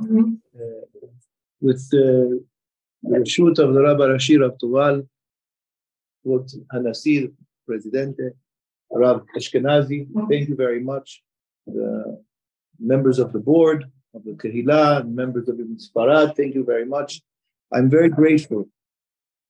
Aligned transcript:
uh, 0.00 1.06
with 1.60 1.88
the 1.90 2.44
shoot 3.26 3.58
of 3.58 3.74
the 3.74 3.82
Rabbi 3.82 4.06
Rashid 4.06 4.40
Abtuval, 4.40 5.06
what 6.22 6.46
Hanasir 6.72 7.32
Presidente, 7.66 8.32
Rab 8.90 9.24
Ashkenazi, 9.36 10.08
thank 10.28 10.48
you 10.48 10.56
very 10.56 10.80
much. 10.80 11.22
The 11.66 12.22
members 12.78 13.18
of 13.18 13.32
the 13.32 13.38
board, 13.38 13.84
of 14.14 14.24
the 14.24 14.32
Kehillah, 14.32 15.08
members 15.08 15.48
of 15.48 15.58
the 15.58 15.64
Sfarad, 15.76 16.36
thank 16.36 16.54
you 16.54 16.64
very 16.64 16.84
much. 16.84 17.22
I'm 17.72 17.88
very 17.88 18.08
grateful 18.08 18.68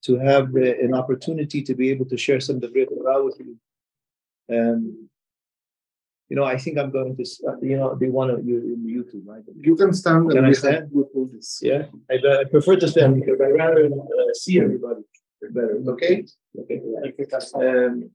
to 0.03 0.17
have 0.19 0.51
the, 0.51 0.79
an 0.79 0.93
opportunity 0.93 1.61
to 1.63 1.73
be 1.75 1.89
able 1.89 2.05
to 2.05 2.17
share 2.17 2.39
some 2.39 2.57
of 2.57 2.61
the 2.61 2.85
Torah 2.85 3.23
with 3.23 3.39
you. 3.39 3.57
You 6.31 6.37
know, 6.37 6.45
I 6.45 6.57
think 6.57 6.77
I'm 6.77 6.91
going 6.91 7.17
to, 7.17 7.25
you 7.61 7.75
know, 7.75 7.93
they 7.93 8.07
want 8.07 8.31
to 8.31 8.41
you 8.41 8.59
in 8.59 8.79
YouTube, 8.87 9.23
right? 9.25 9.43
You 9.59 9.75
can 9.75 9.91
stand. 9.93 10.31
Can 10.31 10.45
I 10.45 10.53
stand? 10.53 10.89
All 10.95 11.29
this. 11.29 11.59
Yeah, 11.61 11.87
I, 12.09 12.15
I 12.39 12.45
prefer 12.45 12.77
to 12.77 12.87
stand 12.87 13.19
because 13.19 13.41
I 13.41 13.49
rather 13.49 13.87
uh, 13.87 14.33
see 14.33 14.61
everybody 14.61 15.01
better. 15.51 15.83
Okay. 15.89 16.25
Okay. 16.57 16.79
Um, 17.55 18.09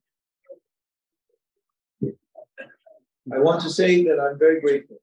I 3.35 3.39
want 3.39 3.61
to 3.65 3.69
say 3.69 4.03
that 4.05 4.19
I'm 4.19 4.39
very 4.39 4.63
grateful 4.63 4.97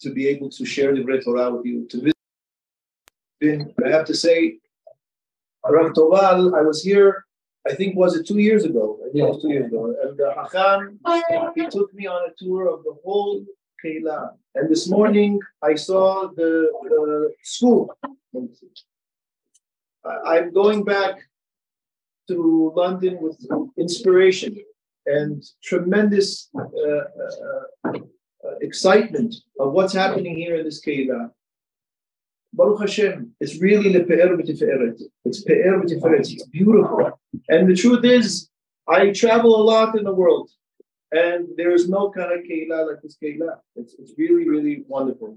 to 0.00 0.08
be 0.10 0.26
able 0.28 0.48
to 0.48 0.64
share 0.64 0.94
the 0.94 1.02
Great 1.02 1.22
Torah 1.22 1.54
with 1.54 1.66
you. 1.66 1.86
To 1.88 1.96
visit, 3.42 3.74
I 3.84 3.90
have 3.90 4.06
to 4.06 4.14
say, 4.14 4.58
Rav 5.68 5.92
Toval, 5.92 6.58
I 6.58 6.62
was 6.62 6.82
here, 6.82 7.26
I 7.68 7.74
think 7.74 7.96
was 7.96 8.16
it 8.16 8.26
two 8.26 8.38
years 8.38 8.64
ago? 8.64 8.98
I 9.02 9.12
think 9.12 9.24
it 9.24 9.28
was 9.28 9.42
two 9.42 9.50
years 9.50 9.66
ago. 9.66 9.94
And 10.02 10.20
uh, 10.20 10.34
Hacham, 10.42 10.98
he 11.54 11.66
took 11.66 11.92
me 11.92 12.06
on 12.06 12.30
a 12.30 12.32
tour 12.38 12.72
of 12.72 12.82
the 12.84 12.94
whole 13.04 13.44
Keilah. 13.84 14.30
And 14.54 14.70
this 14.70 14.88
morning 14.88 15.38
I 15.62 15.74
saw 15.74 16.28
the 16.28 16.70
uh, 16.96 17.32
school. 17.42 17.94
I'm 20.26 20.52
going 20.52 20.84
back 20.84 21.20
to 22.28 22.72
London 22.74 23.18
with 23.20 23.38
inspiration 23.76 24.56
and 25.06 25.42
tremendous 25.62 26.48
uh, 26.56 26.62
uh, 26.64 27.92
uh, 27.92 28.56
excitement 28.60 29.34
of 29.58 29.72
what's 29.72 29.92
happening 29.92 30.36
here 30.36 30.56
in 30.56 30.64
this 30.64 30.84
Keilah. 30.84 31.30
Baruch 32.58 32.80
Hashem, 32.80 33.16
it's 33.42 33.56
really 33.66 33.90
lepe'er 33.94 34.30
b'tiferet. 34.38 35.00
It's 35.24 35.40
pe'er 35.48 35.74
b'tiferet. 35.80 36.26
It's 36.34 36.46
beautiful. 36.58 37.18
And 37.48 37.62
the 37.70 37.76
truth 37.82 38.04
is, 38.04 38.50
I 38.88 39.12
travel 39.22 39.52
a 39.62 39.64
lot 39.72 39.96
in 39.98 40.04
the 40.08 40.16
world, 40.22 40.50
and 41.12 41.40
there 41.58 41.72
is 41.78 41.88
no 41.88 42.02
kind 42.16 42.32
of 42.32 42.40
Keilah 42.48 42.80
like 42.88 43.00
this 43.02 43.16
Keilah. 43.22 43.54
It's, 43.76 43.94
it's 44.00 44.14
really, 44.22 44.44
really 44.52 44.76
wonderful. 44.88 45.30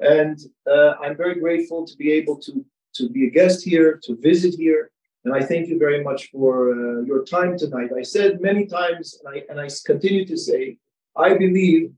And 0.00 0.38
uh, 0.70 0.92
I'm 1.02 1.16
very 1.16 1.36
grateful 1.44 1.86
to 1.86 1.94
be 1.96 2.12
able 2.12 2.36
to, 2.46 2.52
to 2.98 3.08
be 3.08 3.22
a 3.28 3.30
guest 3.38 3.64
here, 3.64 3.98
to 4.04 4.10
visit 4.30 4.54
here, 4.64 4.90
and 5.24 5.32
I 5.38 5.40
thank 5.50 5.68
you 5.68 5.78
very 5.78 6.04
much 6.04 6.30
for 6.30 6.52
uh, 6.72 7.00
your 7.10 7.24
time 7.24 7.56
tonight. 7.56 7.90
I 7.98 8.02
said 8.02 8.42
many 8.42 8.66
times, 8.66 9.18
and 9.18 9.26
I, 9.34 9.36
and 9.48 9.58
I 9.58 9.68
continue 9.86 10.26
to 10.26 10.36
say, 10.36 10.76
I 11.16 11.38
believe 11.44 11.92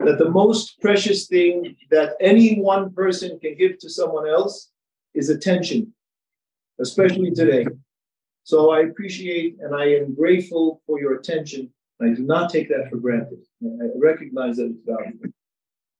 that 0.00 0.18
the 0.18 0.30
most 0.30 0.80
precious 0.80 1.26
thing 1.26 1.76
that 1.90 2.14
any 2.20 2.60
one 2.60 2.92
person 2.92 3.38
can 3.38 3.56
give 3.56 3.78
to 3.78 3.90
someone 3.90 4.28
else 4.28 4.70
is 5.14 5.30
attention, 5.30 5.92
especially 6.80 7.30
today. 7.30 7.66
So 8.44 8.70
I 8.70 8.80
appreciate 8.82 9.56
and 9.60 9.74
I 9.74 9.86
am 9.86 10.14
grateful 10.14 10.82
for 10.86 11.00
your 11.00 11.14
attention. 11.14 11.70
I 12.00 12.10
do 12.10 12.22
not 12.22 12.50
take 12.50 12.68
that 12.68 12.90
for 12.90 12.98
granted. 12.98 13.40
I 13.64 13.86
recognize 13.96 14.56
that 14.56 14.66
it's 14.66 14.84
valuable. 14.84 15.30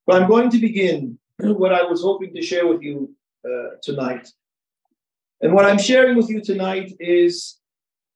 But 0.05 0.21
I'm 0.21 0.29
going 0.29 0.49
to 0.51 0.59
begin 0.59 1.17
what 1.39 1.73
I 1.73 1.83
was 1.83 2.01
hoping 2.01 2.33
to 2.33 2.41
share 2.41 2.67
with 2.67 2.81
you 2.81 3.13
uh, 3.45 3.75
tonight. 3.81 4.29
And 5.41 5.53
what 5.53 5.65
I'm 5.65 5.77
sharing 5.77 6.15
with 6.15 6.29
you 6.29 6.41
tonight 6.41 6.93
is 6.99 7.57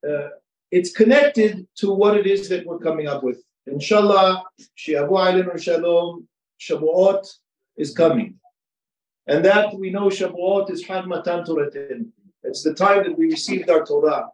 uh, 0.08 0.28
it's 0.70 0.92
connected 0.92 1.66
to 1.76 1.92
what 1.92 2.16
it 2.16 2.26
is 2.26 2.48
that 2.48 2.64
we're 2.66 2.78
coming 2.78 3.06
up 3.06 3.22
with. 3.22 3.42
Inshallah, 3.66 4.44
Shiabu 4.76 5.10
Alim 5.10 5.58
Shalom, 5.58 6.26
Shabuot 6.60 7.26
is 7.76 7.94
coming. 7.94 8.34
And 9.26 9.44
that 9.44 9.74
we 9.74 9.90
know 9.90 10.08
Shabuot 10.08 10.70
is 10.70 10.84
Hag 10.84 11.06
Matan 11.06 11.44
Toratin. 11.44 12.08
It's 12.42 12.62
the 12.62 12.74
time 12.74 13.04
that 13.04 13.16
we 13.16 13.26
received 13.26 13.70
our 13.70 13.84
Torah. 13.84 14.28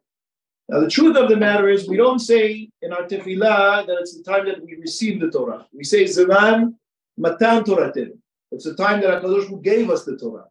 Now, 0.70 0.80
the 0.80 0.90
truth 0.90 1.16
of 1.16 1.28
the 1.28 1.36
matter 1.36 1.68
is, 1.68 1.88
we 1.88 1.96
don't 1.96 2.18
say 2.18 2.68
in 2.82 2.92
our 2.92 3.04
tefillah 3.04 3.86
that 3.86 3.98
it's 4.00 4.16
the 4.16 4.22
time 4.22 4.46
that 4.46 4.62
we 4.62 4.76
received 4.76 5.22
the 5.22 5.30
Torah. 5.30 5.66
We 5.72 5.84
say 5.84 6.06
Zaman 6.06 6.76
Matan 7.16 7.64
Toratin. 7.64 8.18
It's 8.50 8.64
the 8.64 8.74
time 8.74 9.00
that 9.02 9.22
HaKadosh 9.22 9.62
gave 9.62 9.90
us 9.90 10.04
the 10.04 10.16
Torah. 10.16 10.46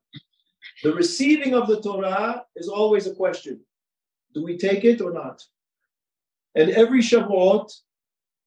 The 0.83 0.93
receiving 0.93 1.55
of 1.55 1.67
the 1.67 1.81
Torah 1.81 2.43
is 2.55 2.67
always 2.67 3.07
a 3.07 3.15
question. 3.15 3.59
Do 4.33 4.43
we 4.43 4.57
take 4.57 4.83
it 4.83 5.01
or 5.01 5.11
not? 5.11 5.43
And 6.53 6.69
every 6.71 7.01
Shavuot, 7.01 7.71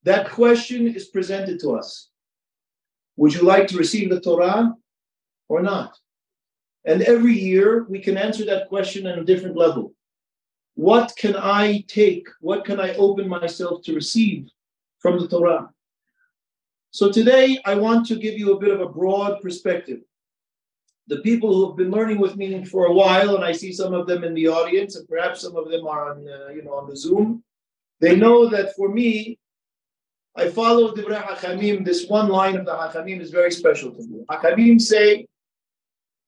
that 0.05 0.31
question 0.31 0.89
is 0.89 1.07
presented 1.07 1.61
to 1.61 1.77
us. 1.77 2.09
Would 3.17 3.35
you 3.35 3.43
like 3.43 3.67
to 3.69 3.77
receive 3.77 4.11
the 4.11 4.21
Torah 4.21 4.75
or 5.49 5.63
not? 5.63 5.97
And 6.85 7.03
every 7.03 7.35
year 7.35 7.85
we 7.85 8.01
can 8.01 8.17
answer 8.17 8.45
that 8.47 8.69
question 8.69 9.07
on 9.07 9.19
a 9.19 9.25
different 9.25 9.57
level. 9.57 9.95
What 10.75 11.13
can 11.19 11.37
I 11.37 11.85
take? 11.89 12.27
What 12.41 12.65
can 12.65 12.81
I 12.81 12.95
open 12.95 13.29
myself 13.29 13.83
to 13.83 13.95
receive 13.95 14.49
from 15.01 15.21
the 15.21 15.29
Torah? 15.29 15.71
So 16.93 17.13
today 17.13 17.61
I 17.67 17.75
want 17.75 18.07
to 18.07 18.17
give 18.17 18.39
you 18.39 18.55
a 18.55 18.59
bit 18.59 18.71
of 18.71 18.81
a 18.81 18.89
broad 18.89 19.43
perspective 19.43 20.01
the 21.11 21.21
people 21.23 21.53
who 21.53 21.67
have 21.67 21.77
been 21.77 21.91
learning 21.91 22.19
with 22.19 22.37
me 22.37 22.65
for 22.65 22.87
a 22.87 22.93
while, 22.93 23.35
and 23.35 23.45
I 23.45 23.51
see 23.51 23.73
some 23.73 23.93
of 23.93 24.07
them 24.07 24.23
in 24.23 24.33
the 24.33 24.47
audience, 24.47 24.95
and 24.95 25.09
perhaps 25.09 25.43
some 25.43 25.57
of 25.57 25.69
them 25.69 25.85
are 25.85 26.13
on, 26.13 26.19
uh, 26.27 26.51
you 26.55 26.63
know, 26.63 26.75
on 26.75 26.89
the 26.89 26.97
Zoom. 26.97 27.43
They 28.01 28.15
know 28.15 28.49
that 28.49 28.77
for 28.77 28.89
me, 28.89 29.40
I 30.37 30.49
follow 30.49 30.95
the 30.95 31.03
Hachamim. 31.03 31.85
This 31.85 32.07
one 32.07 32.29
line 32.29 32.57
of 32.57 32.65
the 32.65 32.73
Hachamim 32.73 33.21
is 33.21 33.31
very 33.31 33.51
special 33.51 33.91
to 33.93 34.03
me. 34.03 34.25
Hachamim 34.31 34.81
say, 34.81 35.27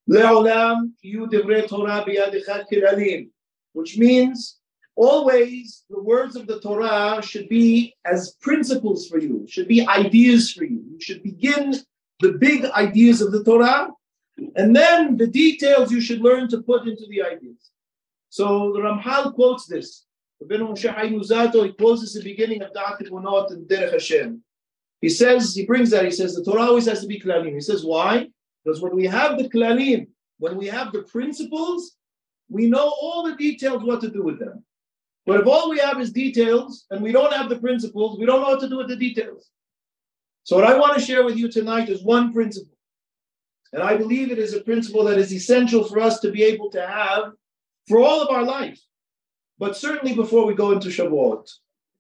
"Le'olam 0.09 0.93
yu 1.03 1.29
Torah 1.29 2.05
biyadichat 2.07 3.29
which 3.73 3.97
means 3.97 4.59
always 4.97 5.85
the 5.89 6.01
words 6.01 6.37
of 6.37 6.47
the 6.47 6.61
Torah 6.61 7.23
should 7.23 7.49
be 7.49 7.95
as 8.05 8.37
principles 8.41 9.09
for 9.09 9.19
you, 9.19 9.47
should 9.49 9.69
be 9.69 9.87
ideas 9.87 10.53
for 10.53 10.65
you. 10.65 10.85
You 10.91 11.01
should 11.01 11.23
begin 11.23 11.75
the 12.21 12.33
big 12.33 12.65
ideas 12.67 13.21
of 13.23 13.33
the 13.33 13.43
Torah 13.43 13.89
and 14.57 14.75
then 14.75 15.17
the 15.17 15.27
details 15.27 15.93
you 15.93 16.01
should 16.01 16.21
learn 16.21 16.49
to 16.49 16.63
put 16.63 16.87
into 16.87 17.07
the 17.09 17.23
ideas. 17.23 17.71
So 18.29 18.73
the 18.73 18.81
Ramchal 18.81 19.35
quotes 19.35 19.67
this. 19.67 20.05
Ibn 20.51 20.67
Moshe 20.67 21.65
he 21.65 21.73
quotes 21.73 22.01
this 22.01 22.17
at 22.17 22.23
the 22.23 22.31
beginning 22.31 22.63
of 22.63 22.73
Da'at 22.73 23.01
Tevunot 23.01 23.53
and 23.53 23.69
Derech 23.69 23.93
Hashem. 23.93 24.43
He 25.01 25.09
says, 25.09 25.55
he 25.55 25.67
brings 25.67 25.91
that, 25.91 26.05
he 26.05 26.11
says, 26.11 26.35
the 26.35 26.45
Torah 26.45 26.63
always 26.63 26.87
has 26.87 27.01
to 27.01 27.07
be 27.07 27.21
klalim. 27.21 27.53
He 27.53 27.61
says, 27.61 27.85
why? 27.85 28.29
Because 28.65 28.81
when 28.81 28.95
we 28.95 29.07
have 29.07 29.37
the 29.39 29.49
klalim, 29.49 30.07
when 30.39 30.57
we 30.57 30.67
have 30.69 30.93
the 30.93 31.03
principles, 31.03 31.97
we 32.49 32.69
know 32.69 32.95
all 33.01 33.25
the 33.25 33.37
details 33.37 33.83
what 33.83 34.01
to 34.03 34.11
do 34.11 34.23
with 34.23 34.39
them. 34.39 34.65
But 35.27 35.41
if 35.41 35.47
all 35.47 35.71
we 35.71 35.79
have 35.79 36.01
is 36.01 36.13
details 36.13 36.87
and 36.91 37.03
we 37.03 37.13
don't 37.13 37.33
have 37.33 37.49
the 37.49 37.59
principles, 37.59 38.19
we 38.19 38.27
don't 38.27 38.41
know 38.41 38.49
what 38.49 38.61
to 38.61 38.69
do 38.69 38.79
with 38.79 38.89
the 38.89 38.97
details. 38.97 39.51
So 40.45 40.57
what 40.57 40.65
I 40.65 40.79
want 40.79 40.95
to 40.95 41.05
share 41.05 41.25
with 41.25 41.37
you 41.37 41.49
tonight 41.49 41.89
is 41.89 42.03
one 42.03 42.33
principle. 42.33 42.77
And 43.73 43.83
I 43.83 43.97
believe 43.97 44.31
it 44.31 44.39
is 44.39 44.55
a 44.55 44.61
principle 44.61 45.05
that 45.05 45.19
is 45.19 45.33
essential 45.33 45.85
for 45.85 46.01
us 46.01 46.21
to 46.21 46.31
be 46.31 46.43
able 46.43 46.71
to 46.71 46.87
have 46.87 47.33
for 47.89 48.01
all 48.01 48.21
of 48.21 48.29
our 48.29 48.43
life. 48.43 48.81
But 49.63 49.77
certainly 49.77 50.13
before 50.17 50.45
we 50.45 50.55
go 50.55 50.73
into 50.73 50.89
Shavuot, 50.89 51.49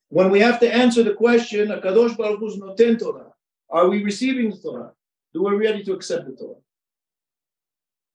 when 0.08 0.30
we 0.32 0.40
have 0.40 0.58
to 0.58 0.74
answer 0.82 1.04
the 1.04 1.14
question, 1.14 1.68
Akadosh 1.68 2.16
Baruch 2.16 2.40
Hu's 2.40 2.56
noten 2.56 2.98
Torah, 2.98 3.32
are 3.70 3.88
we 3.88 4.02
receiving 4.02 4.50
the 4.50 4.56
Torah? 4.56 4.90
Do 5.32 5.44
we 5.44 5.54
ready 5.54 5.84
to 5.84 5.92
accept 5.92 6.26
the 6.26 6.32
Torah? 6.32 6.64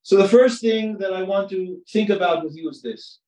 So 0.02 0.18
the 0.18 0.28
first 0.28 0.60
thing 0.60 0.98
that 0.98 1.14
I 1.14 1.22
want 1.22 1.48
to 1.48 1.80
think 1.88 2.10
about 2.10 2.44
with 2.44 2.56
you 2.56 2.68
is 2.68 2.82
this. 2.82 3.20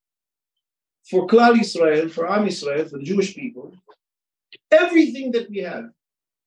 For 1.09 1.25
Klal 1.25 1.59
Israel, 1.59 2.07
for 2.07 2.31
Am 2.31 2.47
Israel, 2.47 2.85
for 2.85 2.99
the 2.99 3.09
Jewish 3.11 3.33
people, 3.33 3.73
everything 4.69 5.31
that 5.31 5.49
we 5.49 5.57
have, 5.71 5.85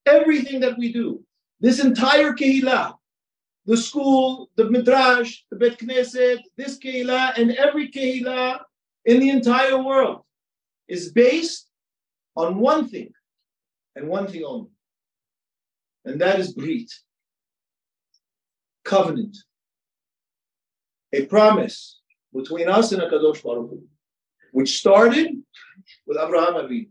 everything 0.07 0.61
that 0.61 0.79
we 0.79 0.93
do, 0.93 1.25
this 1.59 1.81
entire 1.83 2.33
Kehillah, 2.33 2.95
the 3.67 3.77
school, 3.77 4.51
the 4.55 4.71
midrash, 4.71 5.43
the 5.51 5.57
bet 5.57 5.79
knesset, 5.81 6.43
this 6.57 6.79
kehillah, 6.79 7.37
and 7.37 7.51
every 7.57 7.91
kehillah 7.91 8.61
in 9.05 9.21
the 9.21 9.31
entire 9.31 9.83
world 9.83 10.23
is 10.89 11.13
based 11.13 11.69
on 12.37 12.59
one 12.59 12.89
thing 12.89 13.13
and 13.95 14.09
one 14.09 14.27
thing 14.27 14.45
only, 14.45 14.71
and 16.05 16.21
that 16.21 16.41
is 16.41 16.53
brit, 16.53 16.91
covenant, 18.85 19.37
a 21.13 21.27
promise 21.27 22.01
between 22.35 22.69
us 22.69 22.93
and 22.93 23.01
Hakadosh 23.03 23.43
Baruch 23.43 23.71
Hu, 23.71 23.83
which 24.53 24.79
started 24.79 25.37
with 26.07 26.19
Abraham 26.21 26.55
Avinu, 26.55 26.89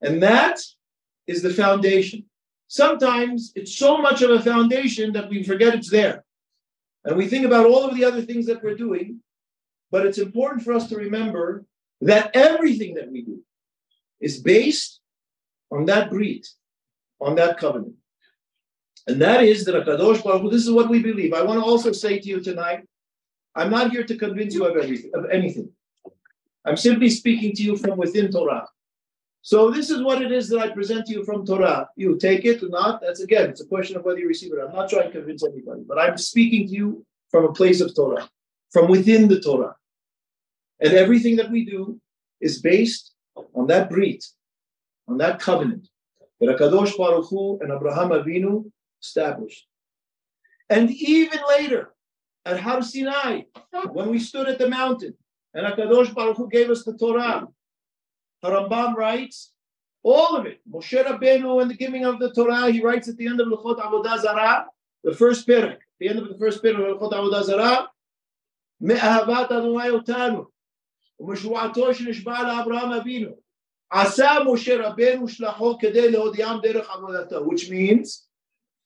and 0.00 0.22
that 0.22 0.58
is 1.26 1.42
the 1.42 1.52
foundation. 1.52 2.24
sometimes 2.68 3.52
it's 3.54 3.76
so 3.76 3.98
much 3.98 4.22
of 4.22 4.30
a 4.30 4.40
foundation 4.40 5.12
that 5.12 5.28
we 5.28 5.42
forget 5.42 5.74
it's 5.74 5.90
there. 5.90 6.24
And 7.04 7.16
we 7.18 7.28
think 7.28 7.44
about 7.44 7.66
all 7.66 7.84
of 7.84 7.94
the 7.94 8.04
other 8.04 8.22
things 8.22 8.46
that 8.46 8.62
we're 8.62 8.76
doing, 8.76 9.20
but 9.92 10.06
it's 10.06 10.18
important 10.18 10.62
for 10.62 10.72
us 10.72 10.88
to 10.88 10.96
remember 10.96 11.64
that 12.00 12.34
everything 12.34 12.94
that 12.94 13.12
we 13.12 13.22
do 13.22 13.40
is 14.20 14.40
based 14.40 15.00
on 15.70 15.84
that 15.84 16.10
breed, 16.10 16.44
on 17.20 17.36
that 17.36 17.58
covenant. 17.58 17.94
And 19.06 19.20
that 19.20 19.44
is 19.44 19.64
that 19.66 19.74
Akadosh 19.74 20.24
Baruch 20.24 20.50
this 20.50 20.64
is 20.64 20.70
what 20.70 20.88
we 20.88 21.00
believe. 21.02 21.34
I 21.34 21.42
want 21.42 21.60
to 21.60 21.64
also 21.64 21.92
say 21.92 22.18
to 22.18 22.28
you 22.28 22.40
tonight, 22.40 22.80
I'm 23.54 23.70
not 23.70 23.90
here 23.90 24.04
to 24.04 24.16
convince 24.16 24.54
you 24.54 24.64
of 24.64 24.76
everything, 24.76 25.10
of 25.14 25.28
anything. 25.30 25.68
I'm 26.64 26.76
simply 26.76 27.10
speaking 27.10 27.52
to 27.56 27.62
you 27.62 27.76
from 27.76 27.98
within 27.98 28.30
Torah. 28.32 28.66
So 29.42 29.70
this 29.70 29.90
is 29.90 30.00
what 30.02 30.22
it 30.22 30.30
is 30.30 30.48
that 30.50 30.60
I 30.60 30.68
present 30.70 31.06
to 31.06 31.12
you 31.12 31.24
from 31.24 31.44
Torah. 31.44 31.88
You 31.96 32.16
take 32.16 32.44
it 32.44 32.62
or 32.62 32.68
not. 32.68 33.00
That's 33.02 33.20
again, 33.20 33.50
it's 33.50 33.60
a 33.60 33.66
question 33.66 33.96
of 33.96 34.04
whether 34.04 34.20
you 34.20 34.28
receive 34.28 34.52
it. 34.52 34.60
I'm 34.64 34.74
not 34.74 34.88
trying 34.88 35.10
to 35.10 35.18
convince 35.18 35.44
anybody, 35.44 35.82
but 35.86 35.98
I'm 35.98 36.16
speaking 36.16 36.68
to 36.68 36.72
you 36.72 37.06
from 37.30 37.44
a 37.44 37.52
place 37.52 37.80
of 37.80 37.94
Torah, 37.94 38.30
from 38.70 38.88
within 38.88 39.26
the 39.26 39.40
Torah. 39.40 39.74
And 40.82 40.94
everything 40.94 41.36
that 41.36 41.50
we 41.50 41.64
do 41.64 42.00
is 42.40 42.60
based 42.60 43.12
on 43.54 43.68
that 43.68 43.88
breed, 43.88 44.20
on 45.08 45.18
that 45.18 45.38
covenant 45.38 45.88
that 46.40 46.56
Akadosh 46.56 46.96
Baruch 46.98 47.28
Hu 47.30 47.60
and 47.60 47.70
Abraham 47.72 48.08
Avinu 48.08 48.68
established. 49.00 49.64
And 50.68 50.90
even 50.90 51.38
later, 51.56 51.94
at 52.44 52.58
Har 52.58 52.82
Sinai, 52.82 53.42
when 53.92 54.10
we 54.10 54.18
stood 54.18 54.48
at 54.48 54.58
the 54.58 54.68
mountain, 54.68 55.14
and 55.54 55.64
Akadosh 55.66 56.12
Baruch 56.12 56.36
Hu 56.36 56.48
gave 56.48 56.68
us 56.68 56.82
the 56.82 56.96
Torah, 56.98 57.46
Harambam 58.42 58.94
writes, 58.96 59.52
all 60.02 60.34
of 60.34 60.46
it, 60.46 60.60
Moshe 60.68 61.00
Rabbeinu 61.00 61.62
and 61.62 61.70
the 61.70 61.76
giving 61.76 62.04
of 62.04 62.18
the 62.18 62.32
Torah, 62.32 62.72
he 62.72 62.82
writes 62.82 63.08
at 63.08 63.16
the 63.16 63.28
end 63.28 63.40
of 63.40 63.46
Lechot 63.46 63.78
Avodah 63.78 64.18
Zarah, 64.18 64.66
the 65.04 65.14
first 65.14 65.46
parak, 65.46 65.78
the 66.00 66.08
end 66.08 66.18
of 66.18 66.28
the 66.28 66.36
first 66.38 66.60
parak 66.60 66.90
of 66.90 66.98
Lechot 66.98 67.12
Avodah 67.12 67.44
Zarah, 67.44 67.88
Me'ahavat 68.80 69.44
Adonai 69.44 69.90
Otanu, 69.90 70.46
ומשבועתו 71.19 71.93
שנשבע 71.93 72.43
לאברהם 72.43 72.91
אבינו, 72.91 73.31
עשה 73.89 74.31
משה 74.45 74.87
רבנו 74.87 75.27
שלחו 75.27 75.77
כדי 75.77 76.11
להודיעם 76.11 76.59
דרך 76.61 76.89
עבודתו, 76.89 77.45
which 77.45 77.69
means, 77.69 78.27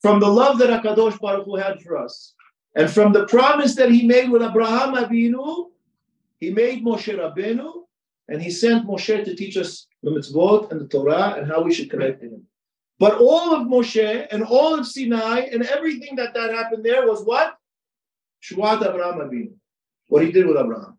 from 0.02 0.20
the 0.20 0.28
love 0.28 0.58
that 0.58 0.70
HaKadosh 0.70 1.20
Baruch 1.20 1.46
Hu 1.46 1.56
had 1.56 1.82
for 1.82 1.98
us, 1.98 2.34
and 2.76 2.90
from 2.90 3.12
the 3.14 3.26
promise 3.26 3.76
that 3.76 3.92
he 3.92 4.08
made 4.08 4.30
with 4.30 4.42
Abraham 4.42 4.96
Avinu, 4.96 5.72
he 6.40 6.52
made 6.52 6.84
Moshe 6.84 7.14
Rabbeinu, 7.14 7.84
and 8.30 8.42
he 8.42 8.50
sent 8.50 8.88
Moshe 8.88 9.26
to 9.26 9.36
teach 9.36 9.58
us 9.58 9.88
the 10.02 10.12
mitzvot 10.12 10.72
and 10.72 10.82
the 10.82 10.88
Torah 10.88 11.36
and 11.38 11.48
how 11.48 11.62
we 11.62 11.74
should 11.74 11.90
connect 11.90 12.22
to 12.22 12.28
him. 12.28 12.44
But 12.98 13.18
all 13.20 13.56
of 13.56 13.68
Moshe 13.68 14.28
and 14.32 14.44
all 14.44 14.80
of 14.80 14.88
Sinai 14.88 15.42
and 15.52 15.64
everything 15.64 16.16
that 16.16 16.34
that 16.34 16.52
happened 16.52 16.84
there 16.86 17.06
was 17.08 17.24
what? 17.24 17.58
Shuat 18.42 18.88
Abraham 18.88 19.20
Avinu, 19.20 19.54
what 20.08 20.24
he 20.24 20.32
did 20.32 20.48
with 20.48 20.58
Abraham. 20.58 20.95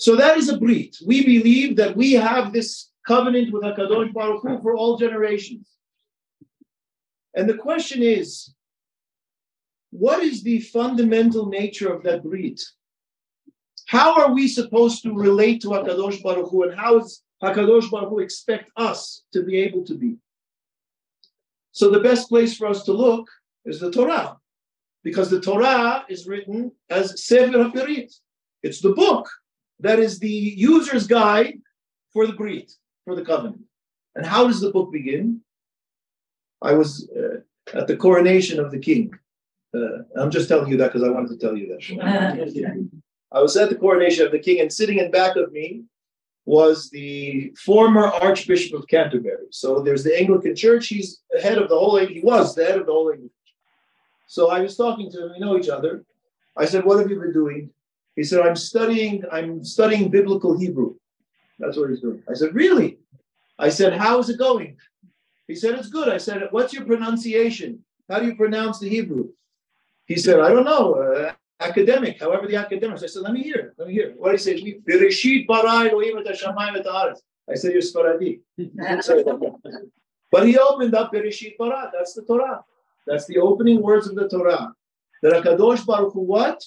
So 0.00 0.16
that 0.16 0.38
is 0.38 0.48
a 0.48 0.56
brit. 0.56 0.96
We 1.06 1.26
believe 1.26 1.76
that 1.76 1.94
we 1.94 2.12
have 2.12 2.54
this 2.54 2.88
covenant 3.06 3.52
with 3.52 3.62
Hakadosh 3.62 4.14
Baruch 4.14 4.40
Hu 4.42 4.62
for 4.62 4.74
all 4.74 4.96
generations. 4.96 5.68
And 7.34 7.46
the 7.46 7.58
question 7.58 8.02
is, 8.02 8.54
what 9.90 10.22
is 10.22 10.42
the 10.42 10.60
fundamental 10.60 11.50
nature 11.50 11.92
of 11.92 12.02
that 12.04 12.24
brit? 12.24 12.62
How 13.88 14.18
are 14.18 14.32
we 14.32 14.48
supposed 14.48 15.02
to 15.02 15.12
relate 15.12 15.60
to 15.62 15.68
Hakadosh 15.68 16.22
Baruch 16.22 16.48
Hu, 16.50 16.62
and 16.62 16.80
how 16.80 16.98
does 16.98 17.22
Hakadosh 17.42 17.90
Baruch 17.90 18.08
Hu 18.08 18.20
expect 18.20 18.70
us 18.76 19.24
to 19.34 19.42
be 19.42 19.58
able 19.58 19.84
to 19.84 19.94
be? 19.94 20.16
So 21.72 21.90
the 21.90 22.00
best 22.00 22.30
place 22.30 22.56
for 22.56 22.68
us 22.68 22.84
to 22.84 22.92
look 22.94 23.28
is 23.66 23.80
the 23.80 23.90
Torah, 23.90 24.38
because 25.04 25.28
the 25.28 25.42
Torah 25.42 26.06
is 26.08 26.26
written 26.26 26.72
as 26.88 27.22
Sefer 27.22 27.52
HaBrit. 27.52 28.10
It's 28.62 28.80
the 28.80 28.92
book 28.92 29.28
that 29.80 29.98
is 29.98 30.18
the 30.18 30.28
user's 30.28 31.06
guide 31.06 31.60
for 32.12 32.26
the 32.26 32.32
Brit, 32.32 32.72
for 33.04 33.14
the 33.14 33.24
covenant. 33.24 33.62
And 34.14 34.26
how 34.26 34.46
does 34.46 34.60
the 34.60 34.70
book 34.70 34.92
begin? 34.92 35.40
I 36.62 36.74
was 36.74 37.08
uh, 37.16 37.40
at 37.76 37.86
the 37.86 37.96
coronation 37.96 38.60
of 38.60 38.70
the 38.70 38.78
king. 38.78 39.12
Uh, 39.74 40.02
I'm 40.16 40.30
just 40.30 40.48
telling 40.48 40.70
you 40.70 40.76
that 40.78 40.92
because 40.92 41.06
I 41.06 41.10
wanted 41.10 41.30
to 41.30 41.38
tell 41.38 41.56
you 41.56 41.68
that. 41.68 41.82
I 43.32 43.40
was 43.40 43.56
at 43.56 43.70
the 43.70 43.76
coronation 43.76 44.26
of 44.26 44.32
the 44.32 44.38
king, 44.38 44.60
and 44.60 44.72
sitting 44.72 44.98
in 44.98 45.10
back 45.10 45.36
of 45.36 45.52
me 45.52 45.84
was 46.44 46.90
the 46.90 47.54
former 47.64 48.06
Archbishop 48.06 48.78
of 48.78 48.88
Canterbury. 48.88 49.46
So 49.50 49.80
there's 49.80 50.02
the 50.02 50.18
Anglican 50.18 50.56
Church. 50.56 50.88
He's 50.88 51.20
the 51.30 51.40
head 51.40 51.58
of 51.58 51.68
the 51.68 51.78
whole. 51.78 51.96
He 51.96 52.20
was 52.20 52.54
the 52.54 52.64
head 52.64 52.78
of 52.78 52.86
the 52.86 52.92
whole 52.92 53.10
Anglican. 53.10 53.30
So 54.26 54.50
I 54.50 54.60
was 54.60 54.76
talking 54.76 55.10
to 55.12 55.26
him. 55.26 55.32
We 55.32 55.38
know 55.38 55.56
each 55.56 55.68
other. 55.68 56.04
I 56.56 56.64
said, 56.64 56.84
"What 56.84 56.98
have 56.98 57.10
you 57.10 57.20
been 57.20 57.32
doing?" 57.32 57.70
He 58.20 58.24
said, 58.24 58.40
"I'm 58.46 58.58
studying. 58.70 59.24
I'm 59.32 59.64
studying 59.64 60.10
biblical 60.10 60.52
Hebrew." 60.62 60.90
That's 61.58 61.78
what 61.78 61.88
he's 61.88 62.02
doing. 62.06 62.22
I 62.28 62.34
said, 62.34 62.54
"Really?" 62.54 62.98
I 63.66 63.70
said, 63.70 63.94
"How 63.94 64.18
is 64.18 64.28
it 64.28 64.38
going?" 64.38 64.76
He 65.48 65.54
said, 65.54 65.72
"It's 65.78 65.88
good." 65.88 66.08
I 66.16 66.18
said, 66.18 66.38
"What's 66.50 66.74
your 66.74 66.84
pronunciation? 66.84 67.70
How 68.10 68.18
do 68.20 68.26
you 68.26 68.36
pronounce 68.42 68.76
the 68.78 68.90
Hebrew?" 68.96 69.24
He 70.04 70.16
said, 70.24 70.38
"I 70.38 70.50
don't 70.52 70.68
know. 70.72 70.86
Uh, 71.02 71.32
academic, 71.70 72.20
however 72.20 72.46
the 72.46 72.56
academics. 72.56 73.02
I 73.02 73.06
said, 73.06 73.22
let 73.22 73.32
me 73.32 73.42
hear, 73.42 73.74
let 73.78 73.88
me 73.88 73.94
hear. 73.94 74.08
What 74.18 74.30
did 74.32 74.40
he 74.40 74.44
say? 74.44 75.46
Elohim 75.48 76.18
et 76.18 76.26
et 76.26 76.86
haaretz. 76.96 77.20
I 77.50 77.54
said, 77.54 77.72
you're 77.72 77.88
Sfaradi. 77.90 78.40
but 80.32 80.46
he 80.46 80.58
opened 80.58 80.94
up 80.94 81.12
Bereshit 81.12 81.56
bara. 81.58 81.90
That's 81.94 82.12
the 82.14 82.22
Torah. 82.22 82.62
That's 83.06 83.26
the 83.26 83.38
opening 83.38 83.82
words 83.82 84.06
of 84.08 84.14
the 84.14 84.28
Torah. 84.28 84.74
The 85.22 85.30
Hakadosh 85.30 85.84
Baruch 85.84 86.12
Hu 86.14 86.20
what? 86.20 86.58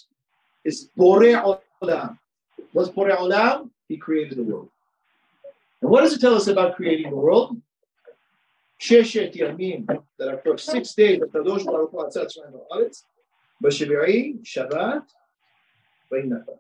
Is 0.63 0.89
Borei 0.97 1.59
Olam. 1.81 2.17
What's 2.71 2.89
Borei 2.89 3.17
Olam? 3.17 3.69
He 3.87 3.97
created 3.97 4.37
the 4.37 4.43
world. 4.43 4.69
And 5.81 5.91
what 5.91 6.01
does 6.01 6.13
it 6.13 6.21
tell 6.21 6.35
us 6.35 6.47
about 6.47 6.75
creating 6.75 7.09
the 7.09 7.15
world? 7.15 7.61
Sheshet 8.81 9.35
Yamim, 9.35 9.85
that 10.17 10.27
are 10.27 10.37
for 10.39 10.57
six 10.57 10.93
days, 10.93 11.19
the 11.19 11.27
Kadosh 11.27 11.65
Baruch 11.65 11.91
Hu 11.91 11.97
Atzat 11.97 12.31
Shemay 12.35 13.03
Bashiviri, 13.63 14.41
Shabbat, 14.43 15.03
Vainacha. 16.11 16.57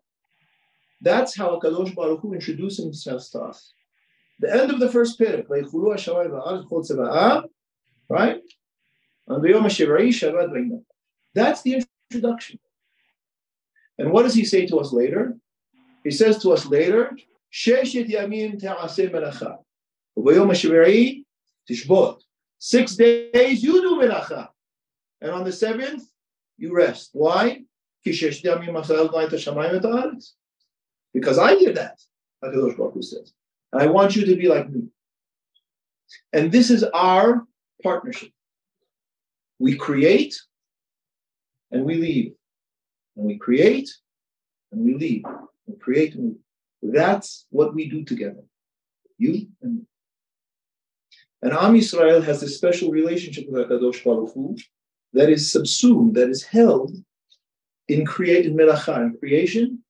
That's 1.01 1.35
how 1.35 1.59
Kadosh 1.59 1.93
Baruch 1.95 2.21
Hu 2.21 2.33
introduced 2.33 2.79
himself 2.81 3.29
to 3.31 3.41
us. 3.41 3.73
The 4.39 4.53
end 4.53 4.71
of 4.71 4.79
the 4.79 4.89
first 4.89 5.19
parak, 5.19 5.49
right? 8.09 8.41
On 9.27 9.41
the 9.41 9.49
Yom 9.49 9.63
HaShivri, 9.63 10.09
Shabbat, 10.09 10.49
Vainacha. 10.49 10.83
That's 11.33 11.61
the 11.61 11.83
introduction. 12.11 12.59
And 13.97 14.11
what 14.11 14.23
does 14.23 14.33
he 14.33 14.45
say 14.45 14.65
to 14.67 14.79
us 14.79 14.91
later? 14.91 15.37
He 16.03 16.11
says 16.11 16.41
to 16.41 16.51
us 16.51 16.65
later, 16.65 17.15
Sheshet. 17.51 18.09
Six 22.59 22.95
days 22.95 23.63
you 23.63 23.81
do 23.81 23.99
Melacha. 24.01 24.47
And 25.21 25.31
on 25.31 25.43
the 25.43 25.51
seventh, 25.51 26.03
you 26.57 26.73
rest. 26.73 27.09
Why? 27.13 27.63
Because 28.03 28.33
I 31.37 31.55
did 31.55 31.75
that, 31.75 32.01
HaKadosh 32.43 32.77
Baruch 32.77 32.93
Hu 32.93 33.01
says. 33.01 33.33
And 33.71 33.81
I 33.81 33.87
want 33.87 34.15
you 34.15 34.25
to 34.25 34.35
be 34.35 34.47
like 34.47 34.69
me. 34.69 34.89
And 36.33 36.51
this 36.51 36.69
is 36.69 36.83
our 36.83 37.45
partnership. 37.81 38.31
We 39.59 39.75
create 39.77 40.39
and 41.71 41.85
we 41.85 41.95
leave. 41.95 42.33
And 43.15 43.25
we 43.25 43.37
create 43.37 43.89
and 44.71 44.83
we 44.83 44.95
leave. 44.95 45.23
We 45.67 45.75
create 45.75 46.15
and 46.15 46.35
we 46.81 46.91
That's 46.91 47.45
what 47.49 47.73
we 47.73 47.89
do 47.89 48.03
together. 48.03 48.43
You 49.17 49.47
and 49.61 49.75
me. 49.77 49.81
And 51.41 51.53
Am 51.53 51.73
Yisrael 51.73 52.23
has 52.23 52.41
this 52.41 52.55
special 52.55 52.89
relationship 52.89 53.49
with 53.49 53.67
HaKadosh 53.67 54.03
Baruch 54.03 54.33
Hu 54.33 54.55
that 55.11 55.29
is 55.29 55.51
subsumed, 55.51 56.15
that 56.15 56.29
is 56.29 56.43
held 56.43 56.95
in 57.89 58.05
created 58.05 58.53
melacha, 58.53 58.97
in 59.03 59.17
creation 59.17 59.83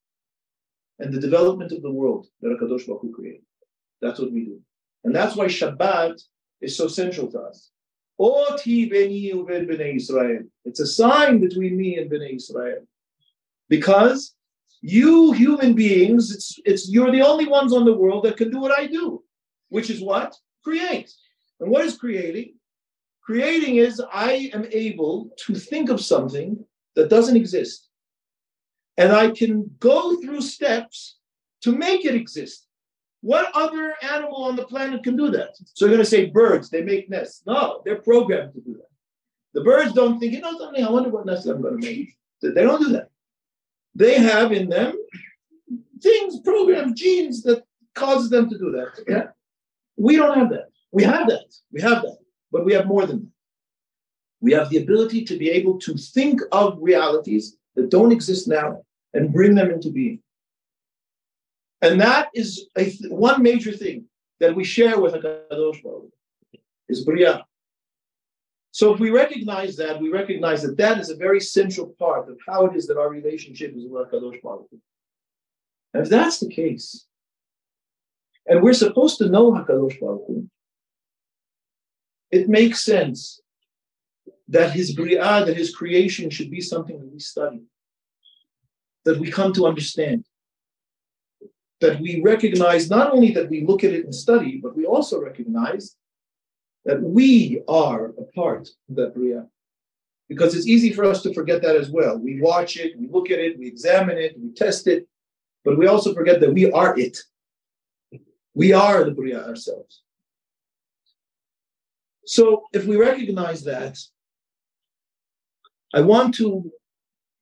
and 0.99 1.13
the 1.13 1.19
development 1.19 1.71
of 1.71 1.81
the 1.81 1.91
world 1.91 2.27
that 2.41 2.49
HaKadosh 2.49 2.87
Baruch 2.87 3.01
Hu 3.01 3.13
created. 3.13 3.41
That's 4.01 4.19
what 4.19 4.31
we 4.31 4.45
do. 4.45 4.59
And 5.03 5.15
that's 5.15 5.35
why 5.35 5.45
Shabbat 5.45 6.21
is 6.61 6.75
so 6.77 6.87
central 6.87 7.31
to 7.31 7.39
us. 7.39 7.69
It's 10.65 10.79
a 10.79 10.87
sign 10.87 11.39
between 11.39 11.77
me 11.77 11.97
and 11.97 12.09
Bnei 12.11 12.35
Israel. 12.35 12.87
Because 13.73 14.35
you 14.81 15.31
human 15.31 15.73
beings, 15.73 16.29
it's, 16.29 16.59
it's 16.63 16.91
you're 16.91 17.11
the 17.11 17.23
only 17.23 17.47
ones 17.47 17.73
on 17.73 17.85
the 17.85 17.97
world 18.01 18.23
that 18.23 18.37
can 18.37 18.51
do 18.51 18.59
what 18.59 18.77
I 18.77 18.85
do, 18.85 19.23
which 19.69 19.89
is 19.89 19.99
what? 19.99 20.35
Create. 20.63 21.11
And 21.59 21.71
what 21.71 21.83
is 21.83 21.97
creating? 21.97 22.53
Creating 23.23 23.77
is 23.77 23.99
I 24.13 24.51
am 24.53 24.67
able 24.71 25.31
to 25.45 25.55
think 25.55 25.89
of 25.89 25.99
something 25.99 26.63
that 26.95 27.09
doesn't 27.09 27.35
exist. 27.35 27.89
And 28.97 29.11
I 29.11 29.31
can 29.31 29.71
go 29.79 30.21
through 30.21 30.41
steps 30.41 31.17
to 31.63 31.71
make 31.71 32.05
it 32.05 32.13
exist. 32.13 32.67
What 33.21 33.49
other 33.55 33.95
animal 34.03 34.43
on 34.43 34.55
the 34.55 34.65
planet 34.65 35.01
can 35.01 35.17
do 35.17 35.31
that? 35.31 35.57
So 35.73 35.85
you're 35.85 35.95
going 35.95 36.05
to 36.07 36.15
say 36.15 36.27
birds, 36.27 36.69
they 36.69 36.83
make 36.83 37.09
nests. 37.09 37.41
No, 37.47 37.81
they're 37.83 38.03
programmed 38.03 38.53
to 38.53 38.61
do 38.61 38.73
that. 38.73 38.91
The 39.55 39.63
birds 39.63 39.93
don't 39.93 40.19
think, 40.19 40.33
you 40.33 40.41
know 40.41 40.59
something, 40.59 40.85
I 40.85 40.91
wonder 40.91 41.09
what 41.09 41.25
nest 41.25 41.47
I'm 41.47 41.63
going 41.63 41.81
to 41.81 41.87
make. 41.87 42.15
They 42.43 42.61
don't 42.61 42.79
do 42.79 42.91
that. 42.91 43.09
They 43.95 44.19
have 44.19 44.51
in 44.51 44.69
them 44.69 44.95
things, 46.03 46.39
programs, 46.41 46.99
genes 46.99 47.41
that 47.43 47.63
causes 47.95 48.29
them 48.29 48.49
to 48.49 48.57
do 48.57 48.71
that. 48.71 48.99
Yeah. 49.07 49.27
We 49.95 50.17
don't 50.17 50.37
have 50.37 50.49
that. 50.49 50.67
We 50.91 51.03
have 51.03 51.27
that. 51.29 51.45
We 51.71 51.81
have 51.81 52.01
that. 52.01 52.17
But 52.51 52.65
we 52.65 52.73
have 52.73 52.85
more 52.85 53.05
than 53.05 53.19
that. 53.21 53.29
We 54.41 54.51
have 54.51 54.69
the 54.69 54.77
ability 54.77 55.23
to 55.25 55.37
be 55.37 55.49
able 55.49 55.79
to 55.79 55.95
think 55.95 56.41
of 56.51 56.77
realities 56.81 57.57
that 57.75 57.89
don't 57.89 58.11
exist 58.11 58.47
now 58.47 58.83
and 59.13 59.31
bring 59.31 59.55
them 59.55 59.71
into 59.71 59.89
being. 59.89 60.19
And 61.81 61.99
that 62.01 62.29
is 62.33 62.67
a 62.75 62.85
th- 62.85 63.11
one 63.11 63.41
major 63.41 63.71
thing 63.71 64.05
that 64.39 64.55
we 64.55 64.63
share 64.63 64.99
with 64.99 65.13
HaKadosh 65.13 65.81
Baruch 65.81 66.11
is 66.89 67.05
Bria. 67.05 67.45
So 68.73 68.91
if 68.91 68.99
we 68.99 69.11
recognize 69.11 69.75
that, 69.75 70.01
we 70.01 70.09
recognize 70.09 70.63
that 70.63 70.77
that 70.77 70.97
is 70.97 71.11
a 71.11 71.15
very 71.15 71.39
central 71.39 71.95
part 71.99 72.27
of 72.27 72.39
how 72.47 72.65
it 72.65 72.75
is 72.75 72.87
that 72.87 72.97
our 72.97 73.07
relationship 73.07 73.75
is 73.75 73.85
with 73.87 74.11
HaKadosh 74.11 74.41
Baruch 74.41 74.65
And 75.93 76.01
if 76.03 76.09
that's 76.09 76.39
the 76.39 76.49
case, 76.49 77.05
and 78.47 78.63
we're 78.63 78.73
supposed 78.73 79.19
to 79.19 79.29
know 79.29 79.51
HaKadosh 79.51 79.99
Baruch 79.99 80.23
Hu, 80.27 80.49
it 82.31 82.49
makes 82.49 82.81
sense 82.83 83.39
that 84.47 84.71
his 84.71 84.95
Bria, 84.95 85.45
that 85.45 85.55
his 85.55 85.75
creation 85.75 86.31
should 86.31 86.49
be 86.49 86.59
something 86.59 86.97
that 86.97 87.13
we 87.13 87.19
study, 87.19 87.61
that 89.05 89.19
we 89.19 89.29
come 89.29 89.53
to 89.53 89.67
understand, 89.67 90.25
that 91.79 92.01
we 92.01 92.23
recognize 92.23 92.89
not 92.89 93.13
only 93.13 93.33
that 93.33 93.51
we 93.51 93.63
look 93.67 93.83
at 93.83 93.93
it 93.93 94.05
and 94.05 94.15
study, 94.15 94.59
but 94.63 94.75
we 94.75 94.87
also 94.87 95.21
recognize 95.21 95.95
that 96.85 97.01
we 97.01 97.61
are 97.67 98.07
a 98.07 98.23
part 98.35 98.67
of 98.89 98.95
that 98.95 99.13
Bria. 99.13 99.47
Because 100.29 100.55
it's 100.55 100.67
easy 100.67 100.91
for 100.91 101.05
us 101.05 101.21
to 101.23 101.33
forget 101.33 101.61
that 101.61 101.75
as 101.75 101.89
well. 101.89 102.17
We 102.17 102.41
watch 102.41 102.77
it, 102.77 102.97
we 102.97 103.07
look 103.07 103.29
at 103.29 103.39
it, 103.39 103.57
we 103.59 103.67
examine 103.67 104.17
it, 104.17 104.35
we 104.39 104.51
test 104.53 104.87
it, 104.87 105.07
but 105.63 105.77
we 105.77 105.87
also 105.87 106.13
forget 106.13 106.39
that 106.41 106.53
we 106.53 106.71
are 106.71 106.97
it. 106.97 107.17
We 108.53 108.73
are 108.73 109.03
the 109.03 109.11
Bria 109.11 109.45
ourselves. 109.45 110.01
So 112.25 112.63
if 112.73 112.85
we 112.85 112.95
recognize 112.95 113.63
that, 113.65 113.97
I 115.93 116.01
want 116.01 116.35
to 116.35 116.71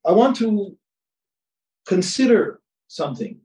I 0.04 0.12
want 0.12 0.36
to 0.36 0.76
consider 1.86 2.60
something. 2.88 3.38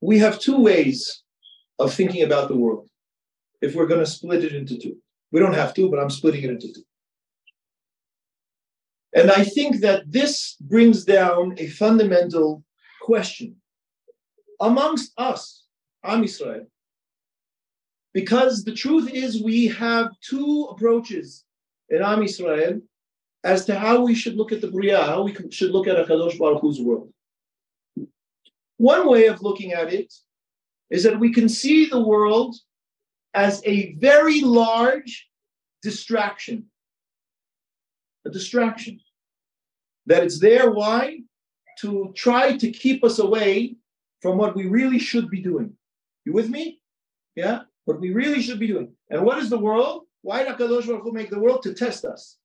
We 0.00 0.18
have 0.18 0.38
two 0.38 0.60
ways 0.60 1.22
of 1.80 1.92
thinking 1.92 2.22
about 2.22 2.48
the 2.48 2.56
world 2.56 2.88
if 3.60 3.74
we're 3.74 3.86
going 3.86 4.00
to 4.00 4.06
split 4.06 4.44
it 4.44 4.54
into 4.54 4.78
two. 4.78 4.96
We 5.32 5.40
don't 5.40 5.54
have 5.54 5.74
to, 5.74 5.90
but 5.90 5.98
I'm 5.98 6.10
splitting 6.10 6.44
it 6.44 6.50
into 6.50 6.72
two. 6.72 6.84
And 9.12 9.30
I 9.30 9.44
think 9.44 9.80
that 9.80 10.10
this 10.10 10.56
brings 10.60 11.04
down 11.04 11.54
a 11.58 11.66
fundamental 11.66 12.62
question 13.00 13.56
amongst 14.60 15.12
us, 15.18 15.64
Am 16.04 16.22
Israel. 16.22 16.66
Because 18.12 18.64
the 18.64 18.74
truth 18.74 19.10
is, 19.12 19.42
we 19.42 19.68
have 19.68 20.08
two 20.20 20.68
approaches 20.70 21.44
in 21.88 22.02
Am 22.02 22.22
Israel 22.22 22.80
as 23.42 23.64
to 23.64 23.78
how 23.78 24.02
we 24.02 24.14
should 24.14 24.36
look 24.36 24.52
at 24.52 24.60
the 24.60 24.70
Bria, 24.70 25.02
how 25.02 25.22
we 25.22 25.34
should 25.50 25.70
look 25.70 25.86
at 25.88 25.98
a 25.98 26.04
Kadosh 26.04 26.38
Baruch 26.38 26.60
Hu's 26.60 26.80
world. 26.80 27.12
One 28.76 29.08
way 29.08 29.26
of 29.26 29.42
looking 29.42 29.72
at 29.72 29.92
it 29.92 30.12
is 30.90 31.04
that 31.04 31.18
we 31.18 31.32
can 31.32 31.48
see 31.48 31.86
the 31.86 32.00
world 32.00 32.56
as 33.34 33.62
a 33.64 33.94
very 33.94 34.40
large 34.40 35.28
distraction. 35.82 36.66
A 38.26 38.30
distraction. 38.30 39.00
That 40.06 40.24
it's 40.24 40.40
there, 40.40 40.70
why? 40.70 41.20
To 41.80 42.12
try 42.16 42.56
to 42.56 42.70
keep 42.70 43.04
us 43.04 43.18
away 43.18 43.76
from 44.20 44.36
what 44.36 44.54
we 44.54 44.66
really 44.66 44.98
should 44.98 45.30
be 45.30 45.40
doing. 45.40 45.72
You 46.24 46.32
with 46.32 46.50
me? 46.50 46.80
Yeah? 47.36 47.60
What 47.84 48.00
we 48.00 48.12
really 48.12 48.42
should 48.42 48.58
be 48.58 48.66
doing. 48.66 48.92
And 49.08 49.24
what 49.24 49.38
is 49.38 49.48
the 49.48 49.58
world? 49.58 50.04
Why 50.22 50.42
did 50.42 50.54
HaKadosh 50.56 50.86
Baruch 50.86 51.02
Hu 51.02 51.12
make 51.12 51.30
the 51.30 51.38
world? 51.38 51.62
To 51.62 51.72
test 51.72 52.04
us. 52.04 52.36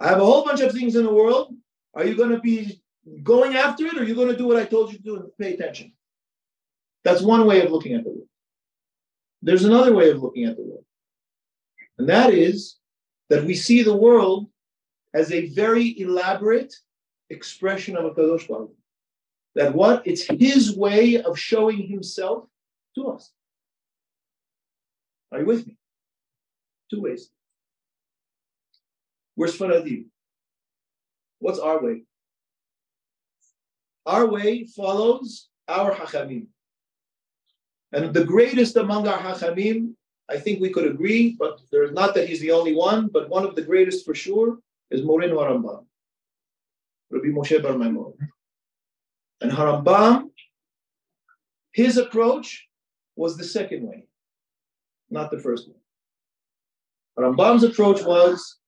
I 0.00 0.08
have 0.08 0.20
a 0.20 0.24
whole 0.24 0.44
bunch 0.44 0.60
of 0.60 0.72
things 0.72 0.96
in 0.96 1.04
the 1.04 1.12
world. 1.12 1.54
Are 1.94 2.04
you 2.04 2.16
going 2.16 2.30
to 2.30 2.40
be 2.40 2.82
going 3.22 3.56
after 3.56 3.86
it 3.86 3.96
or 3.96 4.00
are 4.00 4.04
you 4.04 4.14
going 4.14 4.28
to 4.28 4.36
do 4.36 4.46
what 4.46 4.58
I 4.58 4.64
told 4.64 4.92
you 4.92 4.98
to 4.98 5.04
do 5.04 5.16
and 5.16 5.30
pay 5.40 5.54
attention? 5.54 5.92
That's 7.08 7.22
one 7.22 7.46
way 7.46 7.62
of 7.62 7.72
looking 7.72 7.94
at 7.94 8.04
the 8.04 8.10
world. 8.10 8.28
There's 9.40 9.64
another 9.64 9.94
way 9.94 10.10
of 10.10 10.22
looking 10.22 10.44
at 10.44 10.56
the 10.56 10.62
world. 10.62 10.84
And 11.96 12.06
that 12.10 12.34
is 12.34 12.76
that 13.30 13.44
we 13.44 13.54
see 13.54 13.82
the 13.82 13.96
world 13.96 14.50
as 15.14 15.32
a 15.32 15.48
very 15.54 15.98
elaborate 15.98 16.74
expression 17.30 17.96
of 17.96 18.04
a 18.04 18.10
Kadosh 18.10 18.46
Baruch. 18.46 18.74
That 19.54 19.74
what? 19.74 20.06
It's 20.06 20.26
his 20.26 20.76
way 20.76 21.16
of 21.22 21.38
showing 21.38 21.88
himself 21.88 22.44
to 22.94 23.08
us. 23.08 23.32
Are 25.32 25.40
you 25.40 25.46
with 25.46 25.66
me? 25.66 25.78
Two 26.90 27.00
ways. 27.00 27.30
Where's 29.34 29.56
Faradim? 29.56 30.08
What's 31.38 31.58
our 31.58 31.82
way? 31.82 32.02
Our 34.04 34.26
way 34.26 34.66
follows 34.66 35.48
our 35.66 35.94
Hachamim. 35.94 36.48
And 37.92 38.12
the 38.12 38.24
greatest 38.24 38.76
among 38.76 39.08
our 39.08 39.18
Hachamim, 39.18 39.94
I 40.28 40.38
think 40.38 40.60
we 40.60 40.70
could 40.70 40.86
agree, 40.86 41.36
but 41.38 41.60
there's 41.72 41.92
not 41.92 42.14
that 42.14 42.28
he's 42.28 42.40
the 42.40 42.52
only 42.52 42.74
one, 42.74 43.08
but 43.08 43.30
one 43.30 43.44
of 43.44 43.54
the 43.54 43.62
greatest 43.62 44.04
for 44.04 44.14
sure 44.14 44.58
is 44.90 45.02
Morin 45.02 45.30
Harambam, 45.30 45.84
Rabbi 47.10 47.28
Moshe 47.28 47.62
Bar 47.62 47.72
Maimon. 47.72 48.12
And 49.40 49.50
Harambam, 49.50 50.30
his 51.72 51.96
approach 51.96 52.66
was 53.16 53.36
the 53.36 53.44
second 53.44 53.86
way, 53.86 54.06
not 55.10 55.30
the 55.30 55.38
first 55.38 55.68
one. 55.68 55.78
Rambam's 57.18 57.64
approach 57.64 58.02
was 58.04 58.58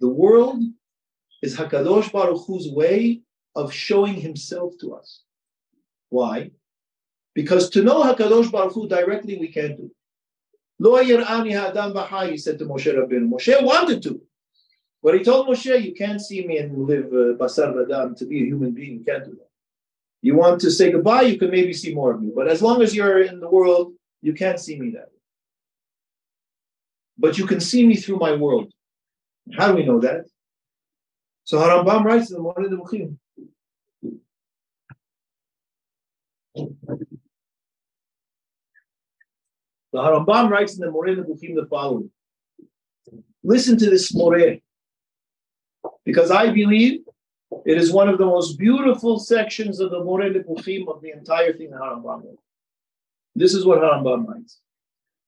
the 0.00 0.08
world 0.08 0.62
is 1.42 1.56
Hakadosh 1.56 2.12
Baruch 2.12 2.46
Hu's 2.46 2.70
way 2.70 3.22
of 3.56 3.72
showing 3.72 4.14
Himself 4.14 4.74
to 4.80 4.94
us. 4.94 5.22
Why? 6.10 6.52
Because 7.38 7.70
to 7.74 7.82
know 7.86 7.98
Hakadosh 8.02 8.50
Baruch 8.50 8.74
Hu 8.74 8.88
directly 8.88 9.34
we 9.38 9.48
can't 9.56 9.76
do. 9.76 9.86
Lo 10.80 10.92
yir'ani 11.10 11.52
ha'adam 11.58 11.90
b'chai, 11.96 12.30
he 12.32 12.36
said 12.44 12.58
to 12.58 12.64
Moshe 12.64 12.90
Rabbeinu. 12.98 13.26
Moshe 13.34 13.54
wanted 13.70 14.02
to, 14.06 14.20
but 15.02 15.14
he 15.16 15.20
told 15.28 15.46
Moshe, 15.48 15.74
"You 15.86 15.94
can't 16.02 16.20
see 16.28 16.40
me 16.48 16.58
and 16.58 16.70
live 16.92 17.06
uh, 17.06 17.36
basar 17.40 17.68
v'adam 17.76 18.16
to 18.18 18.24
be 18.26 18.42
a 18.42 18.46
human 18.46 18.72
being. 18.78 18.94
You 18.98 19.04
can't 19.10 19.24
do 19.24 19.34
that. 19.40 19.50
You 20.20 20.34
want 20.42 20.60
to 20.62 20.70
say 20.78 20.90
goodbye, 20.90 21.22
you 21.30 21.38
can 21.38 21.50
maybe 21.50 21.72
see 21.72 21.94
more 21.94 22.10
of 22.14 22.20
me, 22.22 22.30
but 22.34 22.46
as 22.48 22.60
long 22.60 22.82
as 22.82 22.94
you're 22.96 23.22
in 23.22 23.38
the 23.38 23.50
world, 23.56 23.92
you 24.20 24.32
can't 24.32 24.60
see 24.66 24.76
me 24.78 24.90
that 24.96 25.10
but 27.18 27.36
you 27.36 27.46
can 27.46 27.60
see 27.60 27.86
me 27.86 27.96
through 27.96 28.18
my 28.18 28.32
world. 28.32 28.72
How 29.56 29.68
do 29.68 29.74
we 29.74 29.84
know 29.84 30.00
that? 30.00 30.24
So 31.44 31.58
Harambam 31.58 32.04
writes 32.04 32.30
in 32.30 32.36
the 32.36 32.42
Moreh 32.42 32.68
Nevuchim. 32.68 33.16
The 36.54 37.17
Harambam 39.98 40.50
writes 40.50 40.74
in 40.74 40.80
the 40.80 40.90
Moreh 40.90 41.16
Nevuchim 41.16 41.54
the 41.54 41.66
following. 41.66 42.10
Listen 43.42 43.78
to 43.78 43.88
this 43.88 44.14
Moreh, 44.14 44.60
because 46.04 46.30
I 46.30 46.50
believe 46.50 47.00
it 47.64 47.78
is 47.78 47.92
one 47.92 48.08
of 48.08 48.18
the 48.18 48.26
most 48.26 48.58
beautiful 48.58 49.18
sections 49.18 49.80
of 49.80 49.90
the 49.90 50.02
Moreh 50.02 50.30
Nevuchim 50.30 50.88
of 50.88 51.00
the 51.00 51.10
entire 51.10 51.52
thing 51.52 51.70
Harambam. 51.70 52.36
This 53.34 53.54
is 53.54 53.64
what 53.64 53.78
Harambam 53.78 54.26
writes. 54.26 54.60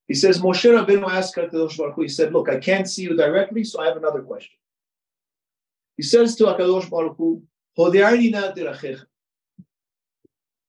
He 0.08 0.14
says, 0.14 0.40
Moshe 0.40 0.68
Rabbeinu 0.68 1.08
asked 1.08 1.36
HaKadosh 1.36 1.76
Baruch 1.78 1.94
Hu, 1.94 2.02
he 2.02 2.08
said, 2.08 2.32
look, 2.32 2.48
I 2.48 2.58
can't 2.58 2.88
see 2.88 3.02
you 3.02 3.16
directly, 3.16 3.62
so 3.62 3.80
I 3.80 3.86
have 3.86 3.96
another 3.96 4.22
question. 4.22 4.58
He 5.96 6.02
says 6.02 6.34
to 6.36 6.44
HaKadosh 6.46 6.90
Baruch 6.90 7.16
Hu, 7.16 7.44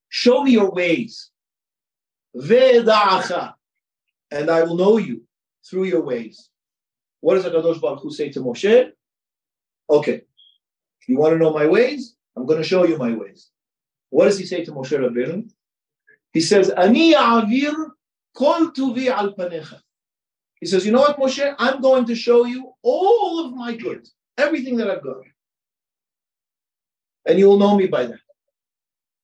Show 0.09 0.43
me 0.43 0.51
your 0.51 0.71
ways. 0.71 1.31
And 4.31 4.49
I 4.49 4.63
will 4.63 4.75
know 4.75 4.97
you 4.97 5.23
through 5.69 5.85
your 5.85 6.01
ways. 6.01 6.49
What 7.19 7.35
does 7.35 7.45
HaKadosh 7.45 7.81
Baruch 7.81 8.01
Hu 8.01 8.11
say 8.11 8.29
to 8.29 8.39
Moshe? 8.41 8.91
Okay, 9.89 10.21
you 11.07 11.17
want 11.17 11.33
to 11.33 11.37
know 11.37 11.51
my 11.51 11.67
ways? 11.67 12.15
I'm 12.35 12.45
going 12.45 12.61
to 12.61 12.67
show 12.67 12.85
you 12.85 12.97
my 12.97 13.13
ways. 13.13 13.49
What 14.09 14.25
does 14.25 14.39
he 14.39 14.45
say 14.45 14.63
to 14.63 14.71
Moshe 14.71 14.97
Rabbeinu? 14.97 15.49
He 16.33 16.41
says, 16.41 16.69
Ani 16.69 17.13
avir 17.13 17.73
Kol 18.33 18.71
tuvi 18.71 19.07
al 19.07 19.33
panecha. 19.33 19.81
He 20.59 20.65
says, 20.65 20.85
you 20.85 20.91
know 20.91 21.01
what, 21.01 21.17
Moshe? 21.17 21.55
I'm 21.59 21.81
going 21.81 22.05
to 22.05 22.15
show 22.15 22.45
you 22.45 22.71
all 22.81 23.45
of 23.45 23.53
my 23.53 23.75
good, 23.75 24.07
everything 24.37 24.77
that 24.77 24.89
I've 24.89 25.03
got. 25.03 25.23
And 27.25 27.37
you 27.37 27.47
will 27.47 27.59
know 27.59 27.75
me 27.75 27.87
by 27.87 28.05
that. 28.05 28.19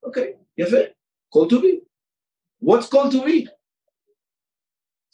Okay, 0.05 0.33
yafe. 0.59 0.89
Kol 1.31 1.47
tuvi. 1.47 1.79
What's 2.59 2.87
kol 2.87 3.11
tuvi? 3.11 3.47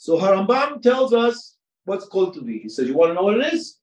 So 0.03 0.19
Harambam 0.19 0.81
tells 0.81 1.13
us 1.13 1.55
What's 1.85 2.05
Kol 2.05 2.33
Tuvi? 2.33 2.61
He 2.61 2.67
says, 2.67 2.89
you 2.89 2.93
want 2.93 3.11
to 3.11 3.13
know 3.13 3.23
what 3.23 3.37
it 3.37 3.53
is? 3.53 3.79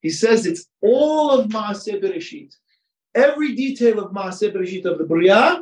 He 0.00 0.08
says 0.08 0.46
it's 0.46 0.66
all 0.82 1.30
of 1.30 1.48
Maaseh 1.48 2.02
Bereshit. 2.02 2.54
Every 3.14 3.54
detail 3.54 3.98
of 4.00 4.12
Maaseh 4.12 4.54
Bereshit 4.54 4.86
of 4.86 4.96
the 4.96 5.04
Bria 5.04 5.60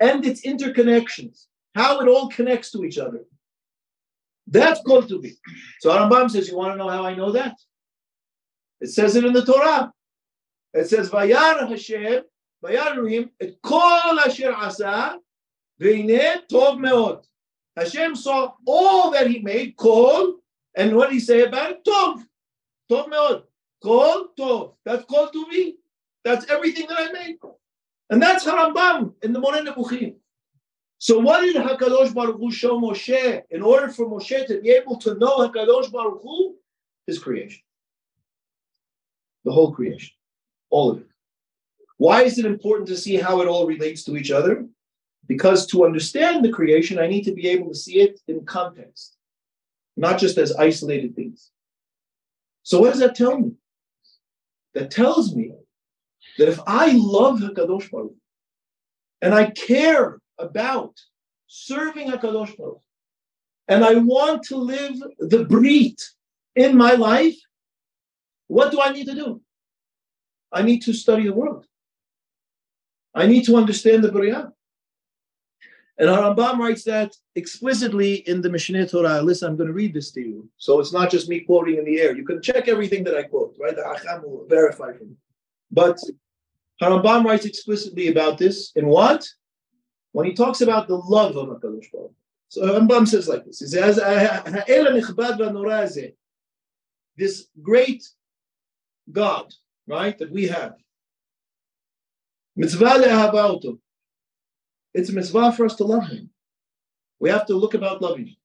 and 0.00 0.24
its 0.24 0.40
interconnections, 0.46 1.48
how 1.74 2.00
it 2.00 2.08
all 2.08 2.30
connects 2.30 2.70
to 2.72 2.82
each 2.82 2.96
other. 2.96 3.24
That's 4.46 4.80
Kol 4.80 5.02
Tuvi. 5.02 5.34
So 5.80 5.90
Rambam 5.90 6.30
says, 6.30 6.48
you 6.48 6.56
want 6.56 6.72
to 6.72 6.78
know 6.78 6.88
how 6.88 7.04
I 7.04 7.14
know 7.14 7.32
that? 7.32 7.56
It 8.80 8.88
says 8.88 9.16
it 9.16 9.24
in 9.24 9.34
the 9.34 9.44
Torah. 9.44 9.92
It 10.72 10.88
says, 10.88 11.10
Vayar 11.10 11.68
Hashem, 11.68 12.22
Vayar 12.64 12.96
Elohim, 12.96 13.28
et 13.38 13.60
kol 13.62 14.18
asher 14.18 14.54
asa, 14.54 15.18
ve'ine 15.78 16.46
tov 16.50 16.78
meod. 16.78 17.26
Hashem 17.78 18.16
saw 18.16 18.52
all 18.66 19.10
that 19.12 19.30
he 19.30 19.38
made, 19.38 19.76
kol, 19.76 20.40
and 20.76 20.96
what 20.96 21.12
he 21.12 21.20
say 21.20 21.42
about 21.42 21.70
it? 21.70 21.84
Tov. 21.84 22.24
Tov 22.90 23.08
meod. 23.08 23.42
Kol, 23.82 24.28
tov. 24.38 24.74
That's 24.84 25.04
kol 25.04 25.28
to 25.28 25.48
me. 25.48 25.76
That's 26.24 26.50
everything 26.50 26.86
that 26.88 26.98
I 26.98 27.12
made. 27.12 27.36
And 28.10 28.20
that's 28.20 28.44
Harambam 28.44 29.14
in 29.22 29.32
the 29.32 29.40
Moreh 29.40 29.62
Nebuchim. 29.62 30.16
So 30.98 31.20
what 31.20 31.42
did 31.42 31.56
HaKadosh 31.56 32.12
Baruch 32.12 32.38
Hu 32.38 32.50
show 32.50 32.80
Moshe 32.80 33.42
in 33.50 33.62
order 33.62 33.88
for 33.88 34.06
Moshe 34.06 34.46
to 34.46 34.60
be 34.60 34.70
able 34.70 34.96
to 34.98 35.14
know 35.14 35.38
HaKadosh 35.48 35.92
Baruch 35.92 36.20
Hu? 36.22 36.56
His 37.06 37.18
creation. 37.18 37.62
The 39.44 39.52
whole 39.52 39.72
creation. 39.72 40.10
All 40.70 40.90
of 40.90 40.98
it. 40.98 41.06
Why 41.98 42.22
is 42.22 42.38
it 42.38 42.44
important 42.44 42.88
to 42.88 42.96
see 42.96 43.16
how 43.16 43.40
it 43.40 43.48
all 43.48 43.66
relates 43.66 44.02
to 44.04 44.16
each 44.16 44.30
other? 44.30 44.66
Because 45.28 45.66
to 45.66 45.84
understand 45.84 46.44
the 46.44 46.50
creation, 46.50 46.98
I 46.98 47.06
need 47.06 47.24
to 47.24 47.32
be 47.32 47.46
able 47.48 47.68
to 47.68 47.74
see 47.74 48.00
it 48.00 48.18
in 48.26 48.44
context, 48.46 49.16
not 49.96 50.18
just 50.18 50.38
as 50.38 50.56
isolated 50.56 51.14
things. 51.14 51.50
So, 52.62 52.80
what 52.80 52.90
does 52.90 53.00
that 53.00 53.14
tell 53.14 53.38
me? 53.38 53.52
That 54.74 54.90
tells 54.90 55.34
me 55.34 55.52
that 56.38 56.48
if 56.48 56.58
I 56.66 56.92
love 56.92 57.40
HaKadosh 57.40 57.90
Baruch 57.90 58.12
and 59.20 59.34
I 59.34 59.50
care 59.50 60.18
about 60.38 60.94
serving 61.46 62.10
HaKadosh 62.10 62.56
Baruch 62.56 62.80
and 63.68 63.84
I 63.84 63.96
want 63.96 64.44
to 64.44 64.56
live 64.56 64.96
the 65.18 65.44
Brit 65.44 66.02
in 66.56 66.76
my 66.76 66.92
life, 66.92 67.36
what 68.46 68.72
do 68.72 68.80
I 68.80 68.92
need 68.92 69.06
to 69.06 69.14
do? 69.14 69.42
I 70.50 70.62
need 70.62 70.82
to 70.82 70.94
study 70.94 71.24
the 71.24 71.34
world. 71.34 71.66
I 73.14 73.26
need 73.26 73.44
to 73.46 73.56
understand 73.56 74.04
the 74.04 74.12
Bria. 74.12 74.52
And 75.98 76.08
Rambam 76.08 76.58
writes 76.58 76.84
that 76.84 77.12
explicitly 77.34 78.16
in 78.28 78.40
the 78.40 78.48
Mishneh 78.48 78.88
Torah. 78.88 79.20
Listen, 79.20 79.48
I'm 79.48 79.56
going 79.56 79.66
to 79.66 79.72
read 79.72 79.92
this 79.92 80.12
to 80.12 80.20
you. 80.20 80.48
So 80.56 80.78
it's 80.78 80.92
not 80.92 81.10
just 81.10 81.28
me 81.28 81.40
quoting 81.40 81.76
in 81.78 81.84
the 81.84 82.00
air. 82.00 82.16
You 82.16 82.24
can 82.24 82.40
check 82.40 82.68
everything 82.68 83.02
that 83.04 83.16
I 83.16 83.24
quote, 83.24 83.56
right? 83.60 83.74
The 83.74 83.82
Acham 83.82 84.22
will 84.22 84.46
verify 84.48 84.92
for 84.92 85.04
me. 85.04 85.16
But 85.72 85.98
Harambam 86.80 87.24
writes 87.24 87.46
explicitly 87.46 88.08
about 88.08 88.38
this 88.38 88.70
in 88.76 88.86
what? 88.86 89.26
When 90.12 90.24
he 90.24 90.34
talks 90.34 90.60
about 90.60 90.86
the 90.86 90.96
love 90.96 91.36
of 91.36 91.48
HaKadosh 91.48 91.90
Baruch 91.92 92.12
So 92.48 92.62
Harambam 92.62 93.06
says 93.08 93.26
like 93.26 93.44
this. 93.44 93.58
He 93.58 93.66
says, 93.66 93.96
this 97.16 97.46
great 97.60 98.08
God, 99.10 99.52
right, 99.88 100.16
that 100.18 100.30
we 100.30 100.46
have. 100.46 100.74
Mitzvah 102.54 102.98
It's 104.94 105.10
a 105.10 105.12
mitzvah 105.12 105.52
for 105.52 105.66
us 105.66 105.76
to 105.76 105.84
love 105.84 106.08
him. 106.08 106.30
We 107.20 107.30
have 107.30 107.46
to 107.46 107.54
look 107.54 107.74
about 107.74 108.02
loving 108.02 108.26
him. 108.26 108.36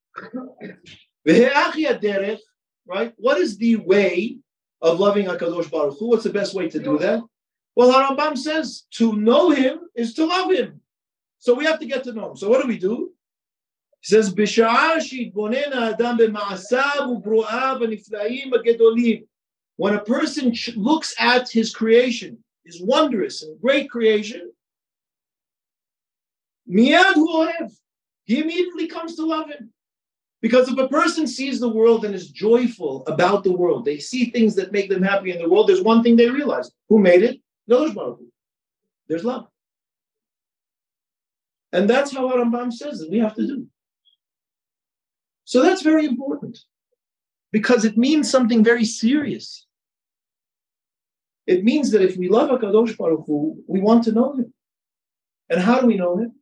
right? 2.88 3.14
What 3.18 3.38
is 3.38 3.58
the 3.58 3.78
way 3.78 4.38
of 4.82 5.00
loving 5.00 5.26
HaKadosh 5.26 5.72
Baruch 5.72 5.98
Hu? 6.00 6.10
What's 6.10 6.24
the 6.24 6.30
best 6.30 6.54
way 6.54 6.70
to 6.70 6.80
do 6.80 6.98
that? 7.00 7.22
Well, 7.76 7.92
Harambam 7.92 8.38
says 8.38 8.84
to 8.92 9.14
know 9.14 9.50
him 9.50 9.80
is 9.96 10.14
to 10.16 10.26
love 10.26 10.52
him. 10.52 10.82
So 11.40 11.54
we 11.54 11.66
have 11.66 11.80
to 11.80 11.86
get 11.86 12.04
to 12.06 12.14
know 12.14 12.32
him. 12.32 12.38
So 12.38 12.50
what 12.50 12.62
do 12.62 12.68
we 12.68 12.78
do? 12.78 13.12
He 14.02 14.08
says, 14.08 14.34
when 19.76 19.96
a 19.96 20.04
person 20.04 20.54
looks 20.76 21.16
at 21.20 21.50
his 21.50 21.76
creation, 21.76 22.38
his 22.66 22.82
wondrous 22.82 23.44
and 23.44 23.60
great 23.60 23.90
creation, 23.90 24.53
miyad 26.70 27.16
he 28.26 28.42
immediately 28.42 28.88
comes 28.88 29.16
to 29.16 29.26
love 29.26 29.50
him. 29.50 29.72
Because 30.42 30.68
if 30.70 30.78
a 30.78 30.88
person 30.90 31.26
sees 31.26 31.60
the 31.60 31.70
world 31.70 32.04
and 32.04 32.14
is 32.14 32.30
joyful 32.30 33.04
about 33.08 33.44
the 33.44 33.52
world, 33.52 33.86
they 33.86 33.98
see 33.98 34.26
things 34.26 34.56
that 34.56 34.74
make 34.74 34.90
them 34.90 35.02
happy 35.02 35.32
in 35.32 35.40
the 35.40 35.50
world, 35.50 35.70
there's 35.70 35.82
one 35.82 36.04
thing 36.04 36.16
they 36.16 36.30
realize. 36.30 36.70
Who 36.90 37.00
made 37.00 37.24
it? 37.24 37.40
There's 37.66 37.96
love. 39.24 39.48
And 41.72 41.90
that's 41.90 42.14
how 42.14 42.30
Rambam 42.30 42.72
says 42.74 43.00
that 43.00 43.10
we 43.10 43.20
have 43.20 43.36
to 43.36 43.48
do. 43.48 43.68
So 45.46 45.64
that's 45.64 45.82
very 45.82 46.06
important 46.06 46.60
because 47.52 47.86
it 47.86 47.98
means 47.98 48.30
something 48.30 48.64
very 48.64 48.86
serious. 48.86 49.66
It 51.48 51.64
means 51.64 51.92
that 51.92 52.02
if 52.02 52.16
we 52.18 52.30
love 52.30 52.50
HaKadosh 52.50 52.98
Baruch 52.98 53.26
Hu, 53.28 53.64
we 53.68 53.82
want 53.82 54.04
to 54.06 54.12
know 54.12 54.34
Him. 54.34 54.54
And 55.50 55.62
how 55.62 55.82
do 55.82 55.88
we 55.88 55.98
know 55.98 56.18
Him? 56.18 56.34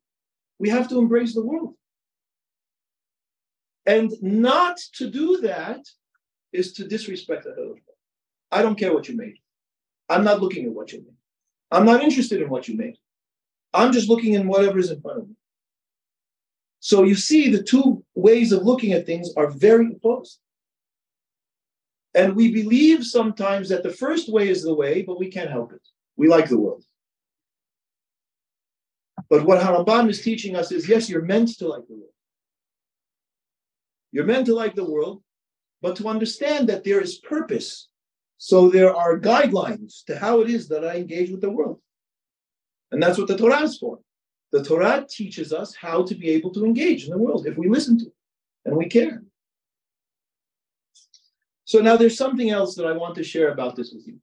We 0.62 0.70
have 0.70 0.88
to 0.90 1.00
embrace 1.00 1.34
the 1.34 1.44
world. 1.44 1.74
And 3.88 4.12
not 4.22 4.78
to 4.98 5.10
do 5.10 5.42
that 5.42 5.84
is 6.54 6.74
to 6.74 6.88
disrespect 6.88 7.46
Baruch 7.46 7.80
I 8.52 8.62
don't 8.62 8.78
care 8.78 8.94
what 8.94 9.10
you 9.10 9.18
made. 9.18 9.38
I'm 10.08 10.24
not 10.24 10.40
looking 10.40 10.66
at 10.66 10.72
what 10.72 10.92
you 10.92 11.00
made. 11.00 11.18
I'm 11.72 11.86
not 11.86 12.04
interested 12.04 12.44
in 12.44 12.50
what 12.50 12.68
you 12.68 12.78
made. 12.78 12.98
I'm 13.74 13.92
just 13.92 14.08
looking 14.08 14.36
in 14.36 14.48
whatever 14.48 14.78
is 14.78 14.92
in 14.92 15.02
front 15.02 15.22
of 15.22 15.30
me. 15.30 15.36
So 16.80 17.06
you 17.06 17.16
see, 17.16 17.50
the 17.50 17.64
two 17.64 18.04
ways 18.14 18.52
of 18.52 18.62
looking 18.62 18.94
at 18.94 19.08
things 19.08 19.34
are 19.36 19.50
very 19.50 19.88
opposed. 19.96 20.38
And 22.14 22.36
we 22.36 22.54
believe 22.54 23.04
sometimes 23.04 23.70
that 23.70 23.82
the 23.82 23.98
first 24.04 24.32
way 24.32 24.48
is 24.50 24.62
the 24.62 24.76
way, 24.76 25.02
but 25.02 25.18
we 25.18 25.32
can't 25.32 25.50
help 25.50 25.74
it. 25.74 25.82
We 26.18 26.28
like 26.28 26.50
the 26.50 26.60
world. 26.60 26.84
But 29.32 29.46
what 29.46 29.62
Harambam 29.62 30.10
is 30.10 30.22
teaching 30.22 30.58
us 30.58 30.74
is 30.74 30.90
yes, 30.90 31.10
you're 31.10 31.22
meant 31.22 31.58
to 31.60 31.68
like 31.70 31.88
the 31.88 31.94
world. 31.94 32.14
You're 34.12 34.26
meant 34.26 34.46
to 34.48 34.54
like 34.54 34.76
the 34.76 34.84
world, 34.84 35.24
but 35.82 35.96
to 35.96 36.10
understand 36.10 36.68
that 36.68 36.84
there 36.84 37.00
is 37.00 37.20
purpose. 37.20 37.88
So 38.38 38.70
there 38.70 38.94
are 38.94 39.18
guidelines 39.18 40.04
to 40.08 40.20
how 40.20 40.42
it 40.42 40.50
is 40.50 40.68
that 40.68 40.84
I 40.84 40.98
engage 40.98 41.32
with 41.32 41.40
the 41.40 41.50
world. 41.50 41.80
And 42.92 43.02
that's 43.02 43.18
what 43.18 43.30
the 43.30 43.38
Torah 43.38 43.62
is 43.62 43.78
for. 43.78 44.00
The 44.52 44.66
Torah 44.66 45.08
teaches 45.10 45.54
us 45.54 45.74
how 45.74 46.04
to 46.04 46.14
be 46.14 46.30
able 46.32 46.52
to 46.52 46.66
engage 46.66 47.06
in 47.06 47.12
the 47.12 47.18
world 47.18 47.48
if 47.48 47.58
we 47.58 47.70
listen 47.70 47.98
to 48.00 48.08
it 48.08 48.14
and 48.66 48.76
we 48.76 48.90
care. 48.90 49.24
So 51.64 51.80
now 51.80 51.96
there's 51.96 52.18
something 52.18 52.50
else 52.50 52.76
that 52.76 52.86
I 52.86 52.92
want 52.92 53.16
to 53.16 53.24
share 53.24 53.54
about 53.54 53.78
this 53.78 53.94
with 53.94 54.06
you 54.06 54.20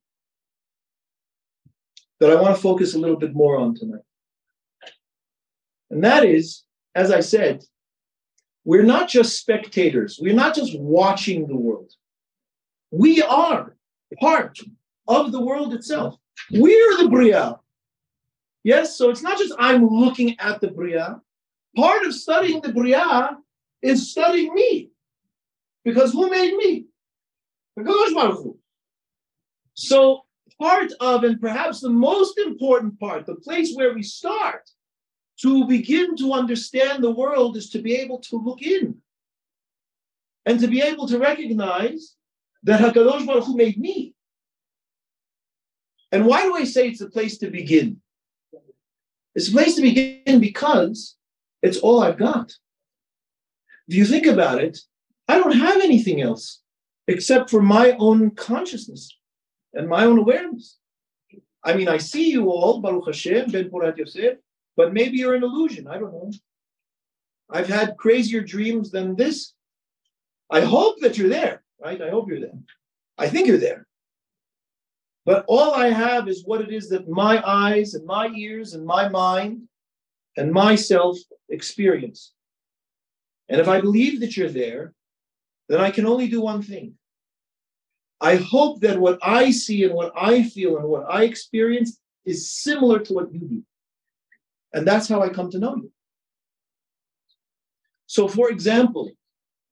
that 2.21 2.31
I 2.31 2.35
want 2.35 2.55
to 2.55 2.61
focus 2.61 2.94
a 2.94 2.99
little 2.99 3.16
bit 3.16 3.33
more 3.33 3.57
on 3.57 3.75
tonight. 3.75 4.03
And 5.90 6.05
that 6.05 6.24
is, 6.24 6.64
as 6.94 7.11
I 7.11 7.20
said, 7.20 7.64
we're 8.64 8.83
not 8.83 9.09
just 9.09 9.38
spectators, 9.38 10.18
we're 10.20 10.35
not 10.35 10.55
just 10.55 10.79
watching 10.79 11.46
the 11.46 11.57
world. 11.57 11.92
We 12.90 13.22
are 13.22 13.77
part 14.20 14.59
of 15.07 15.33
the 15.33 15.40
world 15.40 15.74
itself. 15.74 16.16
We're 16.51 16.96
the 16.98 17.09
Bria. 17.09 17.59
Yes, 18.64 18.96
so 18.96 19.11
it's 19.11 19.22
not 19.22 19.38
just 19.38 19.55
I'm 19.59 19.87
looking 19.88 20.38
at 20.38 20.61
the 20.61 20.68
Bria. 20.68 21.20
Part 21.77 22.05
of 22.05 22.14
studying 22.14 22.61
the 22.61 22.72
Bria 22.72 23.38
is 23.83 24.11
studying 24.11 24.53
me. 24.55 24.90
Because 25.85 26.12
who 26.12 26.29
made 26.31 26.55
me? 26.57 26.87
So 29.74 30.24
part 30.61 30.92
of, 31.01 31.24
and 31.24 31.40
perhaps 31.40 31.81
the 31.81 31.88
most 31.88 32.37
important 32.38 32.98
part, 32.98 33.27
the 33.27 33.37
place 33.37 33.74
where 33.74 33.94
we 33.94 34.03
start 34.03 34.68
to 35.42 35.66
begin 35.66 36.16
to 36.16 36.33
understand 36.33 37.03
the 37.03 37.11
world 37.11 37.57
is 37.57 37.70
to 37.70 37.81
be 37.81 37.94
able 37.96 38.18
to 38.18 38.37
look 38.37 38.62
in 38.62 38.96
and 40.46 40.59
to 40.61 40.66
be 40.66 40.81
able 40.81 41.07
to 41.07 41.18
recognize 41.18 42.16
that 42.64 42.81
HaKadosh 42.81 43.27
Baruch 43.27 43.44
Hu 43.44 43.57
made 43.57 43.79
me. 43.79 44.14
And 46.11 46.27
why 46.27 46.42
do 46.42 46.55
I 46.55 46.64
say 46.64 46.88
it's 46.88 47.01
a 47.01 47.11
place 47.11 47.38
to 47.38 47.51
begin? 47.51 48.01
It's 49.35 49.48
a 49.48 49.53
place 49.53 49.77
to 49.77 49.83
begin 49.83 50.40
because 50.40 51.16
it's 51.62 51.79
all 51.79 52.03
I've 52.03 52.18
got. 52.18 52.53
If 53.87 53.94
you 53.94 54.05
think 54.05 54.27
about 54.27 54.62
it, 54.62 54.79
I 55.29 55.38
don't 55.38 55.53
have 55.53 55.81
anything 55.83 56.20
else 56.20 56.61
except 57.07 57.51
for 57.51 57.62
my 57.62 57.92
own 57.98 58.33
consciousness 58.33 59.16
and 59.74 59.88
my 59.88 60.05
own 60.05 60.18
awareness. 60.18 60.79
I 61.62 61.74
mean, 61.74 61.88
I 61.88 61.98
see 61.98 62.31
you 62.31 62.51
all, 62.51 62.81
Baruch 62.81 63.07
Hashem, 63.07 63.51
Ben 63.51 63.70
Porat 63.70 63.96
Yosef, 63.98 64.38
but 64.79 64.95
maybe 64.95 65.19
you're 65.19 65.35
an 65.35 65.43
illusion. 65.43 65.88
I 65.88 65.99
don't 65.99 66.12
know. 66.12 66.31
I've 67.51 67.67
had 67.69 67.97
crazier 67.97 68.41
dreams 68.41 68.93
than 68.93 69.17
this. 69.17 69.53
I 70.51 70.61
hope 70.61 71.01
that 71.01 71.19
you're 71.19 71.29
there, 71.29 71.64
right? 71.85 72.01
I 72.01 72.11
hope 72.11 72.29
you're 72.29 72.41
there. 72.41 72.61
I 73.19 73.29
think 73.29 73.49
you're 73.49 73.59
there. 73.59 73.88
But 75.27 75.45
all 75.49 75.75
I 75.75 75.88
have 75.91 76.29
is 76.29 76.45
what 76.45 76.61
it 76.61 76.73
is 76.73 76.88
that 76.91 77.09
my 77.09 77.43
eyes 77.45 77.95
and 77.95 78.07
my 78.07 78.29
ears 78.29 78.75
and 78.75 78.87
my 78.87 79.09
mind 79.09 79.62
and 80.37 80.53
myself 80.53 81.19
experience. 81.49 82.33
And 83.49 83.61
if 83.61 83.67
I 83.67 83.81
believe 83.81 84.21
that 84.21 84.37
you're 84.37 84.49
there, 84.49 84.95
then 85.69 85.81
I 85.81 85.91
can 85.91 86.07
only 86.07 86.29
do 86.29 86.41
one 86.41 86.62
thing. 86.62 86.95
I 88.21 88.37
hope 88.37 88.81
that 88.83 89.01
what 89.01 89.19
I 89.23 89.51
see 89.51 89.83
and 89.83 89.95
what 89.95 90.12
I 90.17 90.45
feel 90.45 90.77
and 90.77 90.87
what 90.87 91.05
I 91.11 91.25
experience 91.25 91.99
is 92.25 92.53
similar 92.53 93.01
to 93.01 93.12
what 93.12 93.33
you 93.35 93.41
do. 93.41 93.64
And 94.72 94.87
that's 94.87 95.09
how 95.09 95.22
I 95.22 95.28
come 95.28 95.50
to 95.50 95.59
know 95.59 95.76
you. 95.76 95.90
So, 98.07 98.28
for 98.28 98.50
example, 98.50 99.11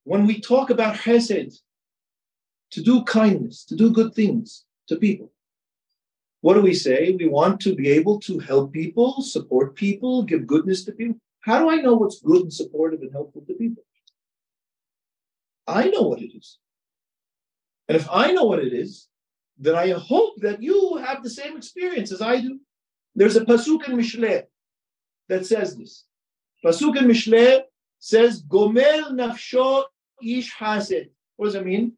when 0.04 0.26
we 0.26 0.40
talk 0.40 0.70
about 0.70 0.96
chesed, 0.96 1.58
to 2.72 2.82
do 2.82 3.04
kindness, 3.04 3.64
to 3.64 3.76
do 3.76 3.92
good 3.92 4.12
things 4.14 4.64
to 4.88 4.96
people, 4.96 5.32
what 6.40 6.54
do 6.54 6.60
we 6.60 6.74
say? 6.74 7.16
We 7.18 7.28
want 7.28 7.60
to 7.60 7.74
be 7.74 7.88
able 7.90 8.20
to 8.20 8.38
help 8.38 8.72
people, 8.72 9.22
support 9.22 9.74
people, 9.74 10.22
give 10.22 10.46
goodness 10.46 10.84
to 10.84 10.92
people. 10.92 11.18
How 11.40 11.58
do 11.58 11.70
I 11.70 11.76
know 11.76 11.94
what's 11.94 12.20
good 12.20 12.42
and 12.42 12.52
supportive 12.52 13.00
and 13.00 13.12
helpful 13.12 13.42
to 13.46 13.54
people? 13.54 13.84
I 15.66 15.88
know 15.88 16.02
what 16.02 16.20
it 16.20 16.36
is. 16.36 16.58
And 17.88 17.96
if 17.96 18.08
I 18.10 18.32
know 18.32 18.44
what 18.44 18.60
it 18.60 18.72
is, 18.72 19.08
then 19.58 19.74
I 19.74 19.90
hope 19.90 20.34
that 20.38 20.62
you 20.62 20.96
have 20.96 21.22
the 21.22 21.30
same 21.30 21.56
experience 21.56 22.12
as 22.12 22.20
I 22.20 22.40
do. 22.40 22.60
There's 23.14 23.36
a 23.36 23.44
pasuk 23.44 23.88
in 23.88 23.96
Mishle 23.96 24.42
that 25.28 25.46
says 25.46 25.76
this. 25.76 26.04
Pasuk 26.64 26.96
in 26.96 27.04
Mishle 27.04 27.62
says, 27.98 28.42
Gomel 28.42 29.10
nafsho 29.10 29.84
ish 30.22 30.52
hased. 30.54 31.08
What 31.36 31.46
does 31.46 31.54
that 31.54 31.66
mean? 31.66 31.92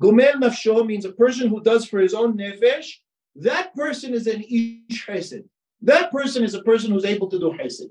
Gomel 0.00 0.34
nafsho 0.34 0.86
means 0.86 1.04
a 1.04 1.12
person 1.12 1.48
who 1.48 1.62
does 1.62 1.86
for 1.86 2.00
his 2.00 2.14
own 2.14 2.36
nefesh. 2.36 2.88
That 3.36 3.74
person 3.74 4.14
is 4.14 4.26
an 4.26 4.42
ish 4.42 5.06
hased. 5.06 5.44
That 5.82 6.10
person 6.12 6.44
is 6.44 6.54
a 6.54 6.62
person 6.62 6.92
who's 6.92 7.04
able 7.04 7.28
to 7.28 7.38
do 7.38 7.52
hased. 7.52 7.90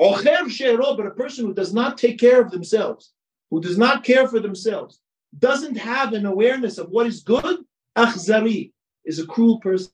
Ocher 0.00 0.44
shero, 0.46 0.96
but 0.96 1.06
a 1.06 1.10
person 1.10 1.46
who 1.46 1.54
does 1.54 1.72
not 1.72 1.98
take 1.98 2.18
care 2.18 2.40
of 2.40 2.50
themselves, 2.50 3.12
who 3.50 3.60
does 3.60 3.78
not 3.78 4.04
care 4.04 4.26
for 4.26 4.40
themselves, 4.40 5.00
doesn't 5.38 5.76
have 5.76 6.12
an 6.12 6.26
awareness 6.26 6.78
of 6.78 6.90
what 6.90 7.06
is 7.06 7.22
good, 7.22 7.64
akhzari, 7.96 8.72
is 9.04 9.18
a 9.18 9.26
cruel 9.26 9.60
person. 9.60 9.92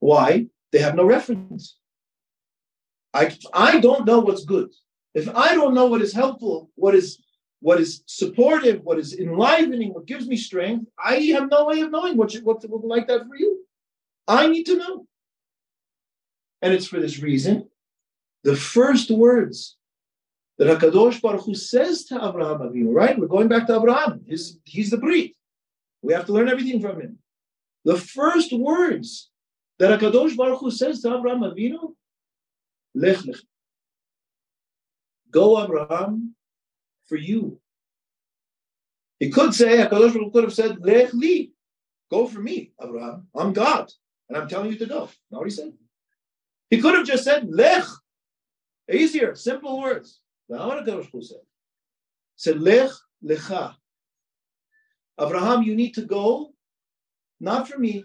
Why? 0.00 0.46
They 0.72 0.78
have 0.80 0.94
no 0.94 1.04
reference. 1.04 1.76
I, 3.16 3.34
I 3.54 3.80
don't 3.80 4.04
know 4.04 4.20
what's 4.20 4.44
good. 4.44 4.68
If 5.14 5.26
I 5.34 5.54
don't 5.54 5.74
know 5.74 5.86
what 5.86 6.02
is 6.02 6.12
helpful, 6.12 6.70
what 6.74 6.94
is 6.94 7.22
what 7.60 7.80
is 7.80 8.02
supportive, 8.06 8.82
what 8.84 8.98
is 8.98 9.14
enlivening, 9.18 9.94
what 9.94 10.06
gives 10.06 10.26
me 10.26 10.36
strength, 10.36 10.86
I 11.02 11.14
have 11.34 11.48
no 11.50 11.64
way 11.64 11.80
of 11.80 11.90
knowing 11.90 12.16
what 12.18 12.34
what 12.42 12.68
would 12.68 12.84
like 12.84 13.06
that 13.08 13.26
for 13.26 13.36
you. 13.36 13.64
I 14.28 14.46
need 14.48 14.64
to 14.64 14.76
know. 14.76 15.06
And 16.60 16.74
it's 16.74 16.86
for 16.86 17.00
this 17.00 17.18
reason, 17.20 17.68
the 18.44 18.56
first 18.56 19.10
words 19.10 19.76
that 20.58 20.68
Hakadosh 20.68 21.20
Baruch 21.22 21.44
Hu 21.44 21.54
says 21.54 22.04
to 22.06 22.16
Abraham 22.16 22.58
Avinu, 22.58 22.92
right? 22.92 23.18
We're 23.18 23.26
going 23.36 23.48
back 23.48 23.66
to 23.66 23.76
Abraham. 23.76 24.22
He's, 24.26 24.58
he's 24.64 24.90
the 24.90 24.98
Brit. 24.98 25.32
We 26.02 26.12
have 26.12 26.26
to 26.26 26.32
learn 26.32 26.48
everything 26.48 26.80
from 26.80 27.00
him. 27.00 27.18
The 27.84 27.96
first 27.96 28.52
words 28.52 29.30
that 29.78 29.98
Hakadosh 29.98 30.36
Baruch 30.36 30.60
Hu 30.60 30.70
says 30.70 31.00
to 31.02 31.16
Abraham 31.16 31.40
Avinu, 31.40 31.94
Lech 32.96 33.26
lech. 33.26 33.36
Go, 35.30 35.62
Abraham, 35.62 36.34
for 37.06 37.16
you. 37.16 37.60
He 39.20 39.30
could 39.30 39.54
say, 39.54 39.76
Hakadosh 39.76 40.14
Baruch 40.14 40.32
could 40.32 40.44
have 40.44 40.54
said, 40.54 40.78
Lech 40.80 41.12
li. 41.12 41.52
Go 42.10 42.26
for 42.26 42.40
me, 42.40 42.72
Abraham. 42.82 43.28
I'm 43.34 43.52
God, 43.52 43.92
and 44.28 44.38
I'm 44.38 44.48
telling 44.48 44.72
you 44.72 44.78
to 44.78 44.86
go. 44.86 45.10
Not 45.30 45.38
what 45.40 45.48
he 45.48 45.50
said. 45.50 45.72
He 46.70 46.80
could 46.80 46.94
have 46.94 47.06
just 47.06 47.24
said, 47.24 47.46
Lech. 47.48 47.84
Easier, 48.90 49.34
simple 49.34 49.78
words. 49.80 50.20
Now 50.48 50.68
what 50.68 50.82
Hakadosh 50.82 51.12
Baruch 51.12 51.24
said. 51.24 51.44
Said, 52.36 52.60
Lech 52.60 52.90
lecha. 53.22 53.74
Abraham, 55.20 55.62
you 55.62 55.74
need 55.76 55.94
to 55.94 56.02
go, 56.02 56.54
not 57.40 57.68
for 57.68 57.78
me. 57.78 58.04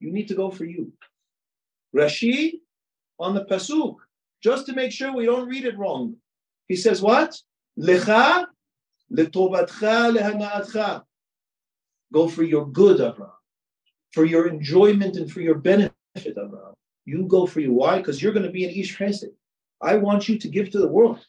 You 0.00 0.12
need 0.12 0.28
to 0.28 0.34
go 0.34 0.50
for 0.50 0.64
you. 0.64 0.92
Rashi 1.94 2.60
on 3.20 3.34
the 3.34 3.44
pasuk, 3.44 3.96
just 4.42 4.66
to 4.66 4.72
make 4.72 4.90
sure 4.90 5.14
we 5.14 5.26
don't 5.26 5.48
read 5.48 5.64
it 5.64 5.78
wrong. 5.78 6.16
He 6.66 6.76
says 6.76 7.02
what? 7.02 7.38
Lecha 7.78 8.46
letobatcha 9.12 10.16
lehana'atcha. 10.16 11.02
Go 12.12 12.28
for 12.28 12.42
your 12.42 12.66
good, 12.66 13.00
Abraham. 13.00 13.34
For 14.12 14.24
your 14.24 14.48
enjoyment 14.48 15.16
and 15.16 15.30
for 15.30 15.40
your 15.40 15.56
benefit, 15.56 15.92
Abraham. 16.16 16.74
You 17.04 17.26
go 17.26 17.46
for 17.46 17.60
you. 17.60 17.72
Why? 17.72 17.98
Because 17.98 18.22
you're 18.22 18.32
going 18.32 18.46
to 18.46 18.52
be 18.52 18.64
an 18.64 18.70
Ish 18.70 18.96
Chesed. 18.98 19.34
I 19.80 19.96
want 19.96 20.28
you 20.28 20.38
to 20.38 20.48
give 20.48 20.70
to 20.70 20.78
the 20.78 20.88
world. 20.88 21.24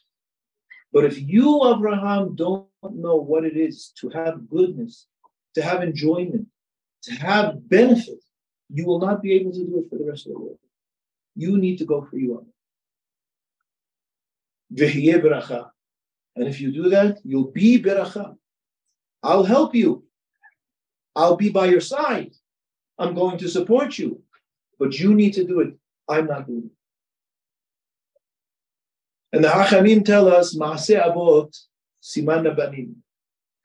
But 0.92 1.06
if 1.06 1.22
you, 1.22 1.72
Abraham, 1.74 2.36
don't 2.36 2.68
know 2.84 3.16
what 3.16 3.46
it 3.46 3.56
is 3.56 3.94
to 4.00 4.10
have 4.10 4.50
goodness, 4.50 5.08
to 5.56 5.62
have 5.62 5.84
enjoyment, 5.84 6.48
to 7.04 7.14
have 7.16 7.68
benefit, 7.70 8.20
you 8.74 8.86
will 8.86 9.00
not 9.00 9.22
be 9.22 9.34
able 9.34 9.52
to 9.52 9.66
do 9.66 9.80
it 9.80 9.90
for 9.90 9.98
the 9.98 10.06
rest 10.06 10.28
of 10.28 10.34
the 10.34 10.40
world. 10.40 10.60
You 11.36 11.58
need 11.58 11.78
to 11.78 11.86
go 11.86 12.02
for 12.04 12.18
you. 12.18 12.46
And 16.36 16.48
if 16.48 16.62
you 16.62 16.72
do 16.72 16.90
that, 16.90 17.20
you'll 17.24 17.52
be 17.52 17.82
beracha. 17.82 18.36
I'll 19.24 19.44
help 19.44 19.76
you. 19.76 20.06
I'll 21.16 21.36
be 21.36 21.50
by 21.50 21.66
your 21.66 21.82
side. 21.82 22.34
I'm 22.98 23.14
going 23.14 23.38
to 23.40 23.50
support 23.50 23.98
you. 23.98 24.22
But 24.80 24.98
you 24.98 25.14
need 25.14 25.34
to 25.34 25.44
do 25.44 25.60
it. 25.60 25.76
I'm 26.08 26.28
not 26.28 26.48
doing 26.48 26.66
it. 26.66 26.72
And 29.34 29.44
the 29.44 29.50
Hachamim 29.50 30.04
tell 30.04 30.28
us, 30.28 30.56
Maaseh 30.58 31.06
Abot, 31.06 31.56
Siman 32.02 32.56
Banim, 32.56 33.04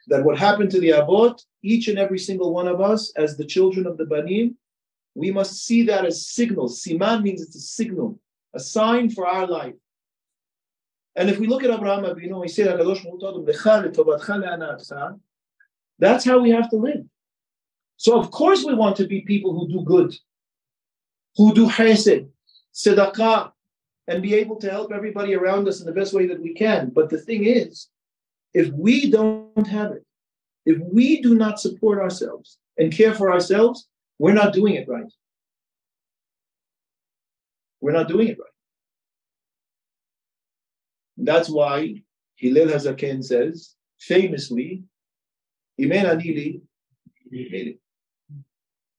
that 0.09 0.24
what 0.24 0.38
happened 0.38 0.70
to 0.72 0.81
the 0.81 0.90
Abot, 0.90 1.42
each 1.62 1.88
and 1.88 1.98
every 1.98 2.18
single 2.18 2.52
one 2.52 2.68
of 2.68 2.81
us, 2.81 3.12
as 3.16 3.37
the 3.37 3.44
children 3.44 3.87
of 3.87 3.96
the 3.96 4.07
Banim, 4.07 4.57
we 5.16 5.31
must 5.31 5.64
see 5.64 5.83
that 5.85 6.05
as 6.05 6.26
signals. 6.26 6.83
Siman 6.83 7.22
means 7.22 7.40
it's 7.40 7.57
a 7.57 7.61
signal, 7.61 8.20
a 8.55 8.61
sign 8.61 9.09
for 9.09 9.26
our 9.26 9.46
life. 9.46 9.74
And 11.16 11.31
if 11.31 11.38
we 11.38 11.46
look 11.46 11.64
at 11.64 11.70
Abraham 11.70 12.05
Avinu, 12.05 12.38
we 12.38 12.48
say 12.48 12.64
that 12.64 12.76
that's 15.98 16.24
how 16.26 16.38
we 16.38 16.50
have 16.50 16.68
to 16.68 16.76
live. 16.76 17.05
So 17.96 18.20
of 18.20 18.31
course 18.31 18.62
we 18.62 18.74
want 18.74 18.96
to 18.96 19.07
be 19.07 19.22
people 19.22 19.55
who 19.55 19.66
do 19.66 19.83
good, 19.83 20.14
who 21.37 21.55
do 21.55 21.66
chesed, 21.66 22.29
tzedakah, 22.74 23.52
and 24.09 24.22
be 24.22 24.35
able 24.35 24.57
to 24.57 24.70
help 24.70 24.92
everybody 24.92 25.35
around 25.35 25.66
us 25.66 25.81
in 25.81 25.87
the 25.87 25.92
best 25.92 26.12
way 26.12 26.26
that 26.26 26.42
we 26.42 26.52
can. 26.52 26.90
But 26.90 27.09
the 27.09 27.18
thing 27.18 27.46
is, 27.46 27.88
if 28.52 28.68
we 28.74 29.11
don't 29.11 29.66
have 29.66 29.92
it, 29.92 30.05
if 30.66 30.79
we 30.79 31.22
do 31.22 31.35
not 31.35 31.59
support 31.59 31.98
ourselves 31.98 32.59
and 32.76 32.92
care 32.92 33.14
for 33.14 33.33
ourselves, 33.33 33.88
we're 34.18 34.33
not 34.33 34.52
doing 34.52 34.74
it 34.74 34.88
right. 34.88 35.12
We're 37.81 37.92
not 37.92 38.09
doing 38.09 38.29
it 38.29 38.38
right. 38.38 38.50
That's 41.18 41.48
why 41.48 42.02
Hillel 42.37 42.68
Hazaken 42.68 43.24
says, 43.24 43.74
famously, 43.98 44.85
Imen 45.81 46.05
Anili, 46.05 46.61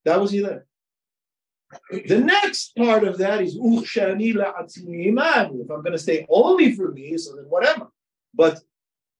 that 0.06 0.20
was 0.20 0.32
Hillel. 0.32 0.62
The 1.92 2.20
next 2.20 2.76
part 2.76 3.04
of 3.04 3.18
that 3.18 3.42
is 3.42 3.58
If 3.60 3.98
I'm 5.70 5.84
going 5.84 5.92
to 5.92 5.98
stay 5.98 6.26
only 6.30 6.74
for 6.74 6.92
me, 6.92 7.18
so 7.18 7.36
then 7.36 7.46
whatever. 7.46 7.88
But 8.34 8.60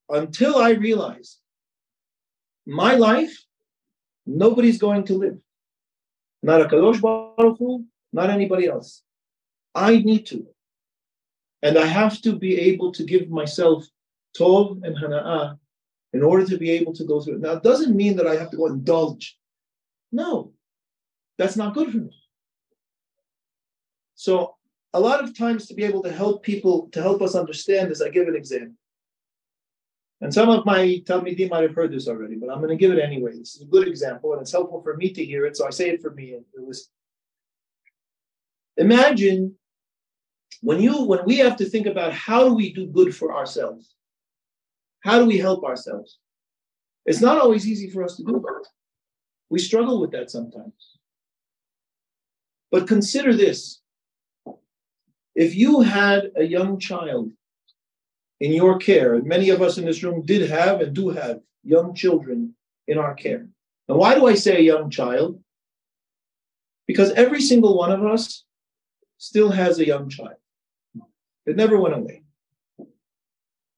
until 0.08 0.56
I 0.56 0.70
realize 0.70 1.38
my 2.66 2.94
life, 2.94 3.36
nobody's 4.26 4.78
going 4.78 5.04
to 5.04 5.14
live. 5.14 5.38
Not 6.42 6.60
a 6.62 6.64
Kadosh 6.64 7.00
Baruch 7.00 7.58
Hu, 7.58 7.84
not 8.12 8.30
anybody 8.30 8.66
else. 8.66 9.02
I 9.74 9.98
need 9.98 10.26
to. 10.26 10.46
And 11.62 11.76
I 11.76 11.86
have 11.86 12.20
to 12.22 12.36
be 12.36 12.58
able 12.58 12.92
to 12.92 13.04
give 13.04 13.28
myself 13.28 13.84
Tov 14.38 14.82
and 14.84 14.96
Hana'ah 14.96 15.58
in 16.12 16.22
order 16.22 16.46
to 16.46 16.56
be 16.56 16.70
able 16.70 16.94
to 16.94 17.04
go 17.04 17.20
through 17.20 17.36
it. 17.36 17.40
Now, 17.40 17.52
it 17.52 17.62
doesn't 17.62 17.96
mean 17.96 18.16
that 18.16 18.26
I 18.26 18.36
have 18.36 18.50
to 18.50 18.56
go 18.56 18.66
indulge. 18.66 19.36
No, 20.12 20.52
that's 21.36 21.56
not 21.56 21.74
good 21.74 21.90
for 21.90 21.98
me. 21.98 22.16
So 24.14 24.56
a 24.94 25.00
lot 25.00 25.22
of 25.22 25.36
times 25.36 25.66
to 25.66 25.74
be 25.74 25.84
able 25.84 26.02
to 26.02 26.12
help 26.12 26.42
people, 26.42 26.88
to 26.92 27.02
help 27.02 27.20
us 27.20 27.34
understand 27.34 27.90
this, 27.90 28.00
I 28.00 28.08
give 28.08 28.28
an 28.28 28.36
example. 28.36 28.74
And 30.20 30.34
some 30.34 30.48
of 30.48 30.66
my 30.66 31.00
Talmidim 31.06 31.50
might 31.50 31.62
have 31.62 31.74
heard 31.74 31.92
this 31.92 32.08
already, 32.08 32.34
but 32.36 32.50
I'm 32.50 32.58
going 32.58 32.70
to 32.70 32.76
give 32.76 32.90
it 32.90 32.98
anyway. 32.98 33.38
This 33.38 33.54
is 33.54 33.62
a 33.62 33.66
good 33.66 33.86
example, 33.86 34.32
and 34.32 34.42
it's 34.42 34.50
helpful 34.50 34.82
for 34.82 34.96
me 34.96 35.12
to 35.12 35.24
hear 35.24 35.46
it, 35.46 35.56
so 35.56 35.66
I 35.66 35.70
say 35.70 35.90
it 35.90 36.02
for 36.02 36.10
me 36.10 36.34
and 36.34 36.44
listen. 36.56 36.90
Imagine 38.76 39.54
when 40.60 40.80
you 40.80 41.04
when 41.04 41.24
we 41.24 41.38
have 41.38 41.56
to 41.56 41.64
think 41.64 41.86
about 41.86 42.12
how 42.12 42.44
do 42.44 42.54
we 42.54 42.72
do 42.72 42.86
good 42.86 43.14
for 43.14 43.34
ourselves? 43.34 43.94
How 45.00 45.18
do 45.20 45.26
we 45.26 45.38
help 45.38 45.64
ourselves? 45.64 46.18
It's 47.06 47.20
not 47.20 47.40
always 47.40 47.66
easy 47.66 47.88
for 47.88 48.02
us 48.02 48.16
to 48.16 48.24
do 48.24 48.32
that. 48.32 48.64
We 49.50 49.58
struggle 49.60 50.00
with 50.00 50.10
that 50.12 50.30
sometimes. 50.30 50.98
But 52.70 52.88
consider 52.88 53.34
this 53.34 53.80
if 55.34 55.54
you 55.54 55.80
had 55.80 56.32
a 56.36 56.44
young 56.44 56.78
child 56.78 57.32
in 58.40 58.52
your 58.52 58.78
care, 58.78 59.14
and 59.14 59.24
many 59.24 59.50
of 59.50 59.62
us 59.62 59.78
in 59.78 59.84
this 59.84 60.02
room 60.02 60.24
did 60.24 60.48
have 60.48 60.80
and 60.80 60.94
do 60.94 61.08
have 61.08 61.40
young 61.64 61.94
children 61.94 62.54
in 62.86 62.98
our 62.98 63.14
care. 63.14 63.48
And 63.88 63.98
why 63.98 64.14
do 64.14 64.26
I 64.26 64.34
say 64.34 64.58
a 64.58 64.60
young 64.72 64.90
child? 64.90 65.40
Because 66.86 67.10
every 67.12 67.40
single 67.40 67.76
one 67.76 67.90
of 67.90 68.04
us 68.04 68.44
still 69.18 69.50
has 69.50 69.78
a 69.78 69.86
young 69.86 70.08
child. 70.08 70.36
It 71.46 71.56
never 71.56 71.78
went 71.78 71.94
away. 71.94 72.22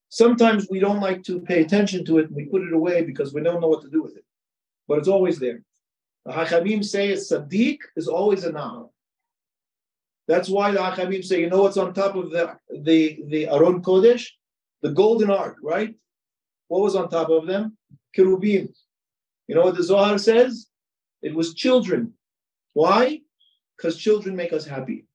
Sometimes 0.09 0.67
we 0.69 0.79
don't 0.79 0.99
like 0.99 1.23
to 1.23 1.39
pay 1.39 1.61
attention 1.61 2.03
to 2.05 2.19
it 2.19 2.27
and 2.27 2.35
we 2.35 2.45
put 2.45 2.61
it 2.61 2.73
away 2.73 3.03
because 3.03 3.33
we 3.33 3.41
don't 3.41 3.61
know 3.61 3.67
what 3.69 3.81
to 3.81 3.89
do 3.89 4.03
with 4.03 4.17
it. 4.17 4.25
But 4.87 4.99
it's 4.99 5.07
always 5.07 5.39
there. 5.39 5.63
The 6.25 6.33
Hachamim 6.33 6.83
say 6.83 7.11
a 7.13 7.15
Sadiq 7.15 7.79
is 7.95 8.07
always 8.07 8.43
a 8.43 8.51
Na'am. 8.51 8.89
That's 10.27 10.49
why 10.49 10.71
the 10.71 10.79
Hachamim 10.79 11.23
say, 11.23 11.39
you 11.39 11.49
know 11.49 11.63
what's 11.63 11.77
on 11.77 11.93
top 11.93 12.15
of 12.15 12.29
the, 12.29 12.57
the, 12.69 13.19
the 13.27 13.47
Aron 13.47 13.81
Kodesh? 13.81 14.27
The 14.81 14.91
golden 14.91 15.29
ark, 15.29 15.57
right? 15.61 15.95
What 16.67 16.81
was 16.81 16.95
on 16.95 17.09
top 17.09 17.29
of 17.29 17.47
them? 17.47 17.77
Kerubim. 18.17 18.73
You 19.47 19.55
know 19.55 19.63
what 19.63 19.75
the 19.75 19.83
Zohar 19.83 20.17
says? 20.17 20.67
It 21.21 21.35
was 21.35 21.53
children. 21.53 22.13
Why? 22.73 23.21
Because 23.77 23.97
children 23.97 24.35
make 24.35 24.53
us 24.53 24.65
happy. 24.65 25.05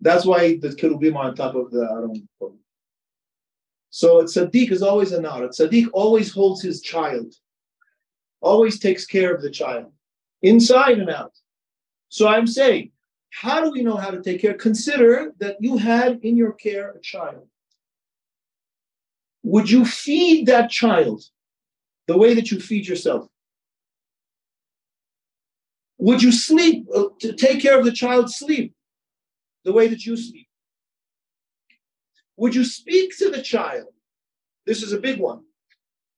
That's 0.00 0.24
why 0.24 0.58
the 0.58 0.68
Kerubim 0.68 1.16
are 1.16 1.24
on 1.24 1.34
top 1.34 1.54
of 1.54 1.70
the 1.70 1.80
Aron 1.80 2.28
So 3.90 4.22
tzaddik 4.22 4.70
is 4.70 4.82
always 4.82 5.12
a 5.12 5.20
nar. 5.20 5.44
A 5.44 5.48
tzaddik 5.48 5.88
always 5.92 6.32
holds 6.32 6.62
his 6.62 6.80
child, 6.82 7.34
always 8.40 8.78
takes 8.78 9.06
care 9.06 9.34
of 9.34 9.42
the 9.42 9.50
child, 9.50 9.92
inside 10.42 10.98
and 10.98 11.10
out. 11.10 11.32
So 12.10 12.28
I'm 12.28 12.46
saying, 12.46 12.92
how 13.30 13.62
do 13.62 13.70
we 13.70 13.82
know 13.82 13.96
how 13.96 14.10
to 14.10 14.22
take 14.22 14.40
care? 14.40 14.54
Consider 14.54 15.32
that 15.40 15.56
you 15.60 15.76
had 15.76 16.20
in 16.22 16.36
your 16.36 16.52
care 16.52 16.92
a 16.92 17.00
child. 17.00 17.47
Would 19.42 19.70
you 19.70 19.84
feed 19.84 20.46
that 20.46 20.70
child 20.70 21.22
the 22.06 22.16
way 22.16 22.34
that 22.34 22.50
you 22.50 22.60
feed 22.60 22.86
yourself? 22.86 23.28
Would 25.98 26.22
you 26.22 26.32
sleep 26.32 26.86
uh, 26.94 27.06
to 27.20 27.32
take 27.32 27.60
care 27.60 27.78
of 27.78 27.84
the 27.84 27.92
child's 27.92 28.36
sleep 28.36 28.74
the 29.64 29.72
way 29.72 29.88
that 29.88 30.04
you 30.06 30.16
sleep? 30.16 30.48
Would 32.36 32.54
you 32.54 32.64
speak 32.64 33.16
to 33.18 33.30
the 33.30 33.42
child? 33.42 33.88
This 34.64 34.82
is 34.82 34.92
a 34.92 35.00
big 35.00 35.18
one. 35.18 35.40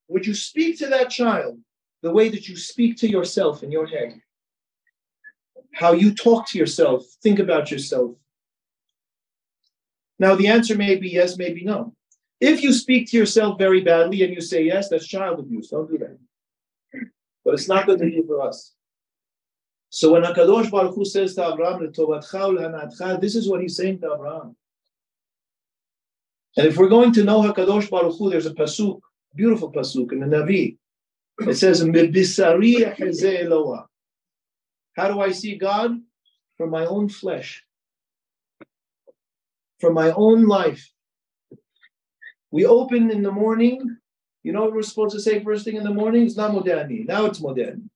Would 0.08 0.26
you 0.26 0.34
speak 0.34 0.78
to 0.78 0.86
that 0.88 1.08
child 1.08 1.58
the 2.02 2.12
way 2.12 2.28
that 2.28 2.48
you 2.48 2.56
speak 2.56 2.98
to 2.98 3.08
yourself 3.08 3.62
in 3.62 3.70
your 3.72 3.86
head? 3.86 4.20
How 5.72 5.92
you 5.92 6.14
talk 6.14 6.48
to 6.48 6.58
yourself, 6.58 7.06
think 7.22 7.38
about 7.38 7.70
yourself. 7.70 8.16
Now, 10.18 10.34
the 10.34 10.48
answer 10.48 10.76
may 10.76 10.96
be 10.96 11.08
yes, 11.10 11.38
maybe 11.38 11.64
no. 11.64 11.94
If 12.40 12.62
you 12.62 12.72
speak 12.72 13.10
to 13.10 13.16
yourself 13.16 13.58
very 13.58 13.82
badly 13.82 14.22
and 14.22 14.34
you 14.34 14.40
say 14.40 14.64
yes, 14.64 14.88
that's 14.88 15.06
child 15.06 15.38
abuse. 15.40 15.68
Don't 15.68 15.90
do 15.90 15.98
that. 15.98 16.18
But 17.44 17.54
it's 17.54 17.68
not 17.68 17.86
good 17.86 17.98
to 17.98 18.10
do 18.10 18.24
for 18.26 18.40
us. 18.42 18.74
So 19.90 20.12
when 20.12 20.22
Hakadosh 20.22 20.70
Baruch 20.70 20.94
Hu 20.94 21.04
says 21.04 21.34
to 21.34 21.52
Abraham, 21.52 21.80
this 23.20 23.34
is 23.34 23.48
what 23.48 23.60
he's 23.60 23.76
saying 23.76 24.00
to 24.00 24.14
Abraham. 24.14 24.56
And 26.56 26.66
if 26.66 26.76
we're 26.76 26.88
going 26.88 27.12
to 27.12 27.24
know 27.24 27.42
Hakadosh 27.42 27.90
Baruch 27.90 28.16
Hu, 28.16 28.30
there's 28.30 28.46
a 28.46 28.54
pasuk, 28.54 29.00
beautiful 29.34 29.70
pasuk 29.72 30.12
in 30.12 30.20
the 30.20 30.26
Navi. 30.26 30.78
It 31.40 31.54
says, 31.54 31.80
How 34.96 35.08
do 35.08 35.20
I 35.20 35.32
see 35.32 35.56
God? 35.56 36.00
From 36.56 36.70
my 36.70 36.84
own 36.84 37.08
flesh, 37.08 37.64
from 39.80 39.94
my 39.94 40.10
own 40.10 40.46
life. 40.46 40.92
We 42.50 42.66
open 42.66 43.10
in 43.10 43.22
the 43.22 43.30
morning. 43.30 43.96
You 44.42 44.52
know 44.52 44.62
what 44.62 44.72
we're 44.72 44.82
supposed 44.82 45.14
to 45.14 45.20
say 45.20 45.42
first 45.42 45.64
thing 45.64 45.76
in 45.76 45.84
the 45.84 45.94
morning? 45.94 46.24
It's 46.24 46.36
not 46.36 46.50
Modeh 46.52 46.82
Ani. 46.82 47.04
Now 47.04 47.26
it's 47.26 47.40
modern. 47.40 47.90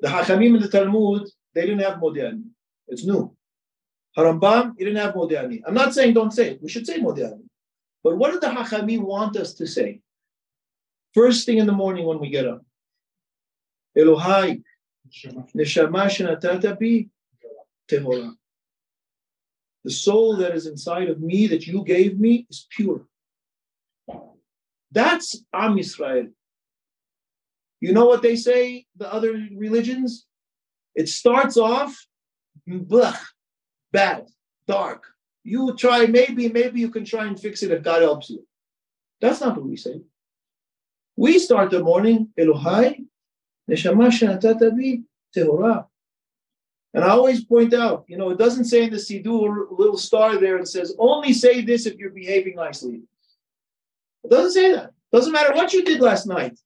The 0.00 0.08
Hachamim 0.08 0.54
in 0.54 0.62
the 0.62 0.68
Talmud, 0.68 1.28
they 1.54 1.62
didn't 1.62 1.80
have 1.80 1.98
Modeh 1.98 2.28
Ani. 2.28 2.44
It's 2.86 3.04
new. 3.04 3.34
Harambam, 4.16 4.74
you 4.78 4.86
didn't 4.86 5.02
have 5.02 5.14
Modeh 5.14 5.42
Ani. 5.42 5.62
I'm 5.66 5.74
not 5.74 5.94
saying 5.94 6.14
don't 6.14 6.32
say 6.32 6.50
it. 6.50 6.62
We 6.62 6.68
should 6.68 6.86
say 6.86 7.00
Modeh 7.00 7.32
Ani. 7.32 7.44
But 8.04 8.16
what 8.16 8.32
did 8.32 8.40
the 8.40 8.46
Hachamim 8.46 9.00
want 9.00 9.36
us 9.36 9.54
to 9.54 9.66
say? 9.66 10.00
First 11.14 11.46
thing 11.46 11.58
in 11.58 11.66
the 11.66 11.72
morning 11.72 12.06
when 12.06 12.20
we 12.20 12.30
get 12.30 12.46
up. 12.46 12.62
Elohai, 13.96 14.62
neshama 15.56 16.06
shenatata 16.06 16.78
bi 16.78 17.08
tehora. 17.90 18.32
The 19.84 19.90
soul 19.90 20.36
that 20.36 20.54
is 20.54 20.66
inside 20.66 21.08
of 21.08 21.20
me 21.20 21.46
that 21.48 21.66
you 21.66 21.82
gave 21.84 22.18
me 22.20 22.46
is 22.50 22.66
pure. 22.70 23.06
That's 24.92 25.42
Am 25.52 25.76
Yisrael. 25.76 26.30
You 27.80 27.92
know 27.92 28.06
what 28.06 28.22
they 28.22 28.36
say, 28.36 28.86
the 28.96 29.12
other 29.12 29.32
religions? 29.56 30.26
It 30.94 31.08
starts 31.08 31.56
off 31.56 31.96
blech, 32.68 33.20
bad, 33.92 34.26
dark, 34.66 35.04
you 35.44 35.74
try, 35.76 36.06
maybe, 36.06 36.48
maybe 36.48 36.80
you 36.80 36.90
can 36.90 37.04
try 37.04 37.26
and 37.26 37.40
fix 37.40 37.62
it 37.62 37.70
if 37.70 37.82
God 37.82 38.02
helps 38.02 38.28
you. 38.28 38.46
That's 39.20 39.40
not 39.40 39.56
what 39.56 39.66
we 39.66 39.76
say. 39.76 40.02
We 41.16 41.38
start 41.38 41.70
the 41.70 41.82
morning, 41.82 42.28
Elohai, 42.38 43.06
Neshama 43.70 44.08
Shanatatabi, 44.08 45.04
Tehorah. 45.34 45.86
And 46.94 47.04
I 47.04 47.10
always 47.10 47.44
point 47.44 47.74
out, 47.74 48.04
you 48.08 48.16
know, 48.18 48.30
it 48.30 48.38
doesn't 48.38 48.66
say 48.66 48.84
in 48.84 48.90
the 48.90 48.96
Sidur 48.96 49.66
little 49.70 49.98
star 49.98 50.38
there, 50.38 50.58
it 50.58 50.68
says, 50.68 50.94
only 50.98 51.32
say 51.32 51.60
this 51.60 51.86
if 51.86 51.96
you're 51.96 52.10
behaving 52.10 52.56
nicely. 52.56 53.02
It 54.24 54.30
doesn't 54.30 54.52
say 54.52 54.72
that. 54.72 54.90
Doesn't 55.12 55.32
matter 55.32 55.54
what 55.54 55.72
you 55.72 55.84
did 55.84 56.00
last 56.00 56.26
night. 56.26 56.58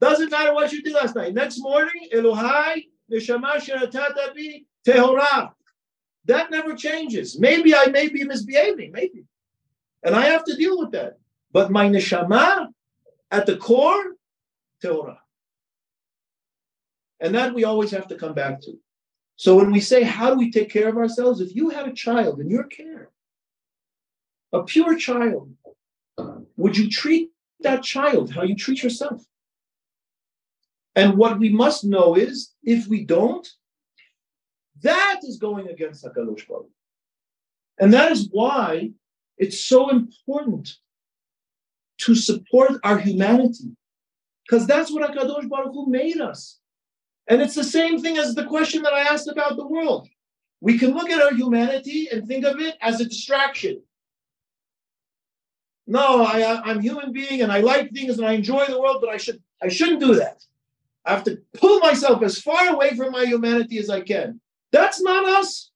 Doesn't 0.00 0.30
matter 0.30 0.54
what 0.54 0.72
you 0.72 0.82
did 0.82 0.94
last 0.94 1.16
night. 1.16 1.34
Next 1.34 1.58
morning, 1.58 2.08
Elohai, 2.14 2.86
Neshama 3.12 3.54
Shanatatabi, 3.56 4.64
Tehorah. 4.86 5.52
That 6.26 6.50
never 6.50 6.74
changes. 6.74 7.38
Maybe 7.38 7.74
I 7.74 7.86
may 7.86 8.08
be 8.08 8.22
misbehaving, 8.24 8.92
maybe. 8.92 9.24
And 10.04 10.14
I 10.14 10.26
have 10.26 10.44
to 10.44 10.54
deal 10.54 10.78
with 10.78 10.92
that. 10.92 11.18
But 11.52 11.70
my 11.70 11.88
neshama, 11.88 12.68
at 13.30 13.46
the 13.46 13.56
core, 13.56 14.16
Torah. 14.82 15.20
And 17.20 17.34
that 17.34 17.54
we 17.54 17.64
always 17.64 17.90
have 17.90 18.06
to 18.08 18.14
come 18.14 18.34
back 18.34 18.60
to. 18.62 18.78
So 19.36 19.56
when 19.56 19.72
we 19.72 19.80
say, 19.80 20.02
how 20.02 20.30
do 20.30 20.36
we 20.36 20.50
take 20.50 20.70
care 20.70 20.88
of 20.88 20.96
ourselves? 20.96 21.40
If 21.40 21.54
you 21.54 21.70
had 21.70 21.88
a 21.88 21.92
child 21.92 22.40
in 22.40 22.50
your 22.50 22.64
care, 22.64 23.10
a 24.52 24.62
pure 24.62 24.96
child, 24.96 25.50
would 26.56 26.76
you 26.76 26.90
treat 26.90 27.30
that 27.60 27.82
child 27.82 28.32
how 28.32 28.42
you 28.42 28.56
treat 28.56 28.82
yourself? 28.82 29.22
And 30.94 31.16
what 31.16 31.38
we 31.38 31.48
must 31.48 31.84
know 31.84 32.16
is 32.16 32.54
if 32.62 32.88
we 32.88 33.04
don't, 33.04 33.46
that 34.82 35.20
is 35.22 35.38
going 35.38 35.68
against 35.68 36.04
HaKadosh 36.04 36.46
Baruch. 36.48 36.70
And 37.78 37.92
that 37.92 38.10
is 38.12 38.28
why 38.30 38.90
it's 39.36 39.60
so 39.60 39.90
important 39.90 40.74
to 41.98 42.14
support 42.14 42.72
our 42.82 42.98
humanity. 42.98 43.76
Because 44.48 44.66
that's 44.66 44.90
what 44.90 45.08
HaKadosh 45.08 45.48
Baruch 45.48 45.72
Hu 45.72 45.88
made 45.88 46.20
us. 46.20 46.58
And 47.28 47.42
it's 47.42 47.54
the 47.54 47.64
same 47.64 48.00
thing 48.00 48.18
as 48.18 48.34
the 48.34 48.46
question 48.46 48.82
that 48.82 48.94
I 48.94 49.02
asked 49.02 49.28
about 49.28 49.56
the 49.56 49.66
world. 49.66 50.08
We 50.60 50.78
can 50.78 50.94
look 50.94 51.10
at 51.10 51.22
our 51.22 51.34
humanity 51.34 52.08
and 52.10 52.26
think 52.26 52.44
of 52.44 52.58
it 52.58 52.76
as 52.80 53.00
a 53.00 53.04
distraction. 53.04 53.82
No, 55.88 56.22
I, 56.22 56.60
I'm 56.64 56.80
human 56.80 57.12
being 57.12 57.40
and 57.40 57.50
I 57.50 57.60
like 57.60 57.90
things 57.92 58.18
and 58.18 58.26
I 58.26 58.32
enjoy 58.32 58.66
the 58.66 58.78
world, 58.78 58.98
but 59.00 59.08
I 59.08 59.16
should 59.16 59.42
I 59.62 59.68
shouldn't 59.68 60.00
do 60.00 60.16
that. 60.16 60.44
I 61.06 61.12
have 61.12 61.24
to 61.24 61.38
pull 61.54 61.80
myself 61.80 62.22
as 62.22 62.38
far 62.38 62.68
away 62.68 62.94
from 62.94 63.10
my 63.10 63.24
humanity 63.24 63.78
as 63.78 63.88
I 63.88 64.02
can. 64.02 64.38
That's 64.70 65.00
not 65.00 65.24
us. 65.24 65.70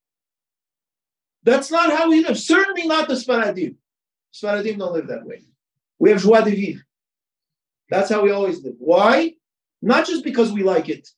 That's 1.44 1.70
not 1.70 1.90
how 1.90 2.10
we 2.10 2.22
live. 2.22 2.38
Certainly 2.38 2.86
not 2.86 3.08
the 3.08 3.14
Sfaradim. 3.14 3.76
Sfaradim 4.34 4.78
don't 4.78 4.92
live 4.92 5.06
that 5.06 5.24
way. 5.24 5.44
We 5.98 6.10
have 6.10 6.22
joie 6.22 6.42
de 6.42 6.50
vivre. 6.50 6.82
That's 7.88 8.10
how 8.10 8.22
we 8.22 8.32
always 8.32 8.62
live. 8.62 8.74
Why? 8.78 9.32
Not 9.80 10.06
just 10.06 10.24
because 10.24 10.52
we 10.52 10.62
like 10.62 10.90
it, 10.90 11.08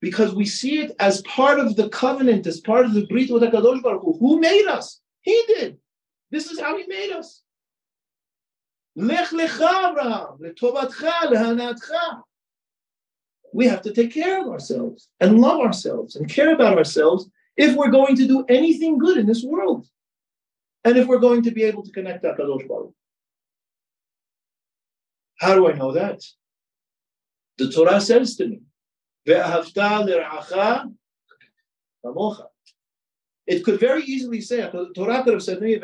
because 0.00 0.34
we 0.34 0.46
see 0.46 0.80
it 0.80 0.96
as 0.98 1.20
part 1.22 1.60
of 1.60 1.76
the 1.76 1.90
covenant, 1.90 2.46
as 2.46 2.60
part 2.60 2.86
of 2.86 2.94
the 2.94 3.06
Brit 3.08 3.30
with 3.30 3.42
HaKadosh 3.42 3.82
Baruch 3.82 4.02
Hu. 4.02 4.16
Who 4.18 4.40
made 4.40 4.66
us? 4.66 5.00
He 5.20 5.44
did. 5.48 5.76
This 6.30 6.50
is 6.50 6.58
how 6.58 6.78
he 6.78 6.86
made 6.86 7.12
us. 7.12 7.42
We 9.00 9.14
have 9.14 9.30
to 13.82 13.92
take 13.94 14.12
care 14.12 14.42
of 14.42 14.48
ourselves 14.48 15.08
and 15.20 15.40
love 15.40 15.60
ourselves 15.60 16.16
and 16.16 16.28
care 16.28 16.52
about 16.52 16.76
ourselves 16.76 17.30
if 17.56 17.76
we're 17.76 17.92
going 17.92 18.16
to 18.16 18.26
do 18.26 18.44
anything 18.48 18.98
good 18.98 19.16
in 19.16 19.26
this 19.26 19.44
world. 19.44 19.86
And 20.84 20.98
if 20.98 21.06
we're 21.06 21.20
going 21.20 21.42
to 21.42 21.52
be 21.52 21.62
able 21.62 21.84
to 21.84 21.92
connect 21.92 22.24
to 22.24 22.34
Kadosh 22.34 22.66
Baruch. 22.66 22.92
How 25.36 25.54
do 25.54 25.68
I 25.68 25.74
know 25.74 25.92
that? 25.92 26.20
The 27.58 27.70
Torah 27.70 28.00
says 28.00 28.34
to 28.36 28.48
me, 28.48 28.62
it 33.46 33.64
could 33.64 33.78
very 33.78 34.02
easily 34.02 34.40
say, 34.40 34.56
the 34.62 34.90
Torah 34.92 35.22
could 35.22 35.34
have 35.34 35.42
said 35.44 35.60
to 35.60 35.64
me, 35.64 35.80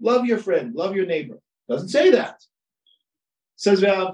love 0.00 0.26
your 0.26 0.38
friend, 0.38 0.74
love 0.74 0.94
your 0.94 1.06
neighbor. 1.06 1.38
Doesn't 1.68 1.88
say 1.88 2.10
that. 2.10 2.34
It 2.34 2.42
says, 3.56 3.82
how? 3.82 4.12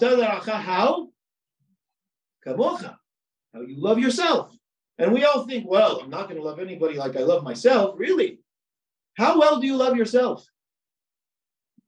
Kamocha. 2.46 2.96
How 3.54 3.60
you 3.60 3.80
love 3.80 3.98
yourself. 3.98 4.56
And 4.98 5.12
we 5.12 5.24
all 5.24 5.46
think, 5.46 5.68
well, 5.68 6.00
I'm 6.00 6.10
not 6.10 6.28
going 6.28 6.40
to 6.40 6.46
love 6.46 6.60
anybody 6.60 6.94
like 6.94 7.16
I 7.16 7.20
love 7.20 7.42
myself. 7.42 7.98
Really? 7.98 8.38
How 9.16 9.38
well 9.38 9.60
do 9.60 9.66
you 9.66 9.76
love 9.76 9.96
yourself? 9.96 10.46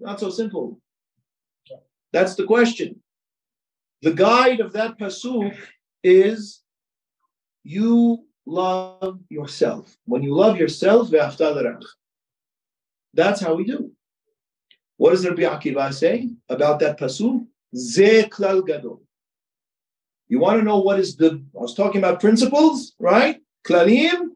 Not 0.00 0.20
so 0.20 0.30
simple. 0.30 0.80
That's 2.12 2.34
the 2.34 2.44
question. 2.44 3.00
The 4.02 4.12
guide 4.12 4.60
of 4.60 4.72
that 4.74 4.98
pasuk 4.98 5.56
is 6.02 6.62
you 7.62 8.26
love 8.46 9.20
yourself. 9.30 9.96
When 10.04 10.22
you 10.22 10.34
love 10.34 10.58
yourself, 10.58 11.10
that's 13.14 13.40
how 13.40 13.54
we 13.54 13.64
do. 13.64 13.90
What 14.96 15.10
does 15.10 15.26
Rabbi 15.26 15.42
Akiva 15.42 15.92
say 15.92 16.30
about 16.48 16.80
that 16.80 16.98
pasuk? 16.98 17.46
Ze 17.74 18.24
klal 18.24 18.66
gadol. 18.66 19.02
You 20.28 20.38
want 20.38 20.58
to 20.60 20.64
know 20.64 20.78
what 20.78 20.98
is 20.98 21.16
the? 21.16 21.42
I 21.56 21.60
was 21.60 21.74
talking 21.74 21.98
about 21.98 22.20
principles, 22.20 22.94
right? 22.98 23.40
Klalim. 23.66 24.30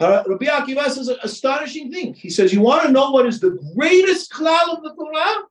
Rabbi 0.00 0.46
Akiva 0.46 0.88
says 0.90 1.08
an 1.08 1.18
astonishing 1.22 1.92
thing. 1.92 2.14
He 2.14 2.30
says, 2.30 2.52
"You 2.52 2.60
want 2.60 2.84
to 2.86 2.92
know 2.92 3.10
what 3.10 3.26
is 3.26 3.38
the 3.40 3.50
greatest 3.76 4.32
klal 4.32 4.76
of 4.76 4.82
the 4.82 4.94
Torah? 4.94 5.44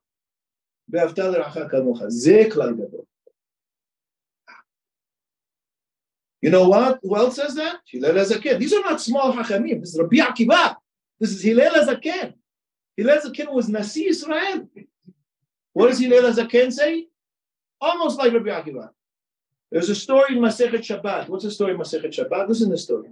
You 6.42 6.50
know 6.50 6.68
what? 6.68 6.98
Who 7.02 7.16
else 7.16 7.36
says 7.36 7.54
that? 7.54 7.76
Hillel 7.86 8.14
Azaken. 8.14 8.58
These 8.58 8.72
are 8.74 8.80
not 8.80 9.00
small 9.00 9.32
hachamim. 9.32 9.80
This 9.80 9.94
is 9.94 10.00
Rabbi 10.00 10.16
Akiva. 10.16 10.76
This 11.18 11.30
is 11.30 11.42
Hillel 11.42 11.70
Azaken. 11.70 12.34
Hillel 12.96 13.18
Azaken 13.18 13.52
was 13.52 13.68
Nasi 13.68 14.06
Israel. 14.08 14.68
What 15.72 15.88
does 15.88 15.98
Hillel 15.98 16.30
Azaken 16.30 16.72
say? 16.72 17.06
Almost 17.80 18.18
like 18.18 18.32
Rabbi 18.32 18.50
Akiva. 18.50 18.90
There's 19.70 19.88
a 19.88 19.94
story 19.94 20.36
in 20.36 20.42
Masechet 20.42 20.82
Shabbat. 20.82 21.28
What's 21.28 21.44
the 21.44 21.50
story 21.50 21.72
in 21.72 21.78
Masechet 21.78 22.12
Shabbat? 22.12 22.48
Listen 22.48 22.68
to 22.68 22.72
the 22.72 22.78
story. 22.78 23.08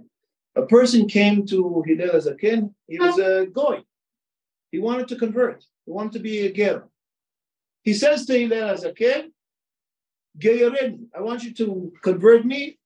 A 0.55 0.61
person 0.63 1.07
came 1.07 1.45
to 1.47 1.83
Hillel 1.85 2.15
Azaken. 2.15 2.73
He 2.87 2.99
was 2.99 3.17
a 3.17 3.47
goy. 3.47 3.83
He 4.71 4.79
wanted 4.79 5.07
to 5.07 5.15
convert. 5.15 5.65
He 5.85 5.91
wanted 5.91 6.11
to 6.13 6.19
be 6.19 6.45
a 6.45 6.51
ger. 6.53 6.87
He 7.81 7.93
says 7.93 8.25
to 8.27 8.37
Hillel 8.37 8.75
Azaken, 8.75 9.31
I 11.15 11.21
want 11.21 11.43
you 11.43 11.53
to 11.55 11.91
convert 12.03 12.45
me 12.45 12.77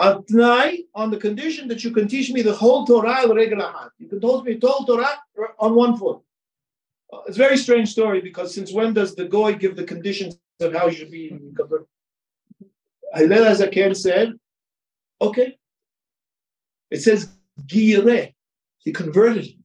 Atnai, 0.00 0.86
on 0.94 1.10
the 1.10 1.18
condition 1.18 1.68
that 1.68 1.84
you 1.84 1.90
can 1.90 2.08
teach 2.08 2.30
me 2.30 2.40
the 2.40 2.54
whole 2.54 2.86
Torah 2.86 3.22
You 3.22 4.08
can 4.08 4.20
teach 4.20 4.44
me 4.44 4.54
the 4.54 4.66
whole 4.66 4.86
Torah 4.86 5.18
on 5.58 5.74
one 5.74 5.96
foot. 5.96 6.20
Uh, 7.12 7.18
it's 7.26 7.36
a 7.36 7.38
very 7.38 7.58
strange 7.58 7.90
story 7.90 8.20
because 8.20 8.54
since 8.54 8.72
when 8.72 8.94
does 8.94 9.14
the 9.14 9.26
goy 9.26 9.54
give 9.54 9.76
the 9.76 9.84
conditions 9.84 10.38
of 10.60 10.72
how 10.72 10.86
you 10.86 10.96
should 10.96 11.10
be 11.10 11.28
converted? 11.56 11.86
Hillel 13.14 13.44
Azaken 13.52 13.96
said, 13.96 14.32
okay. 15.20 15.58
It 16.90 17.02
says 17.02 17.28
gire. 17.66 18.30
He 18.78 18.92
converted 18.92 19.46
him. 19.46 19.64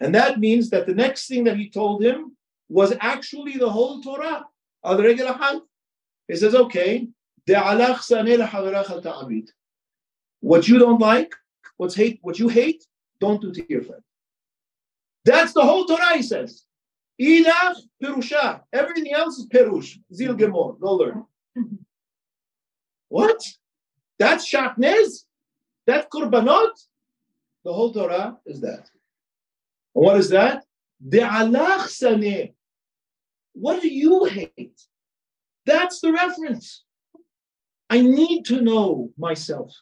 And 0.00 0.14
that 0.14 0.38
means 0.38 0.70
that 0.70 0.86
the 0.86 0.94
next 0.94 1.26
thing 1.26 1.44
that 1.44 1.56
he 1.56 1.68
told 1.70 2.02
him 2.02 2.36
was 2.68 2.94
actually 3.00 3.56
the 3.56 3.70
whole 3.70 4.00
Torah. 4.02 4.44
Regular 4.84 5.32
hand. 5.32 5.62
He 6.28 6.36
says, 6.36 6.54
okay, 6.54 7.08
what 10.44 10.68
you 10.68 10.78
don't 10.78 11.00
like, 11.00 11.34
what's 11.78 11.94
hate, 11.94 12.18
what 12.20 12.38
you 12.38 12.48
hate, 12.48 12.84
don't 13.18 13.40
do 13.40 13.50
to 13.50 13.64
your 13.66 13.82
friend. 13.82 14.02
That's 15.24 15.54
the 15.54 15.62
whole 15.62 15.86
Torah, 15.86 16.16
he 16.16 16.22
says. 16.22 16.66
Ilach 17.18 17.76
Perusha. 18.02 18.60
Everything 18.70 19.10
else 19.14 19.38
is 19.38 19.46
Perush. 19.46 19.98
Zil 20.12 20.34
Gemor. 20.34 20.78
Go 20.78 20.96
learn. 20.96 21.24
What? 23.08 23.42
That's 24.18 24.46
Shatnez? 24.46 25.24
That 25.86 26.10
Kurbanot? 26.10 26.74
The 27.64 27.72
whole 27.72 27.92
Torah 27.94 28.36
is 28.44 28.60
that. 28.60 28.90
And 29.94 30.04
what 30.04 30.18
is 30.18 30.28
that? 30.28 30.64
De'alach 31.08 31.86
Saneh. 32.00 32.52
What 33.54 33.80
do 33.80 33.88
you 33.88 34.24
hate? 34.24 34.78
That's 35.64 36.00
the 36.00 36.12
reference. 36.12 36.84
I 37.88 38.02
need 38.02 38.44
to 38.46 38.60
know 38.60 39.10
myself. 39.16 39.72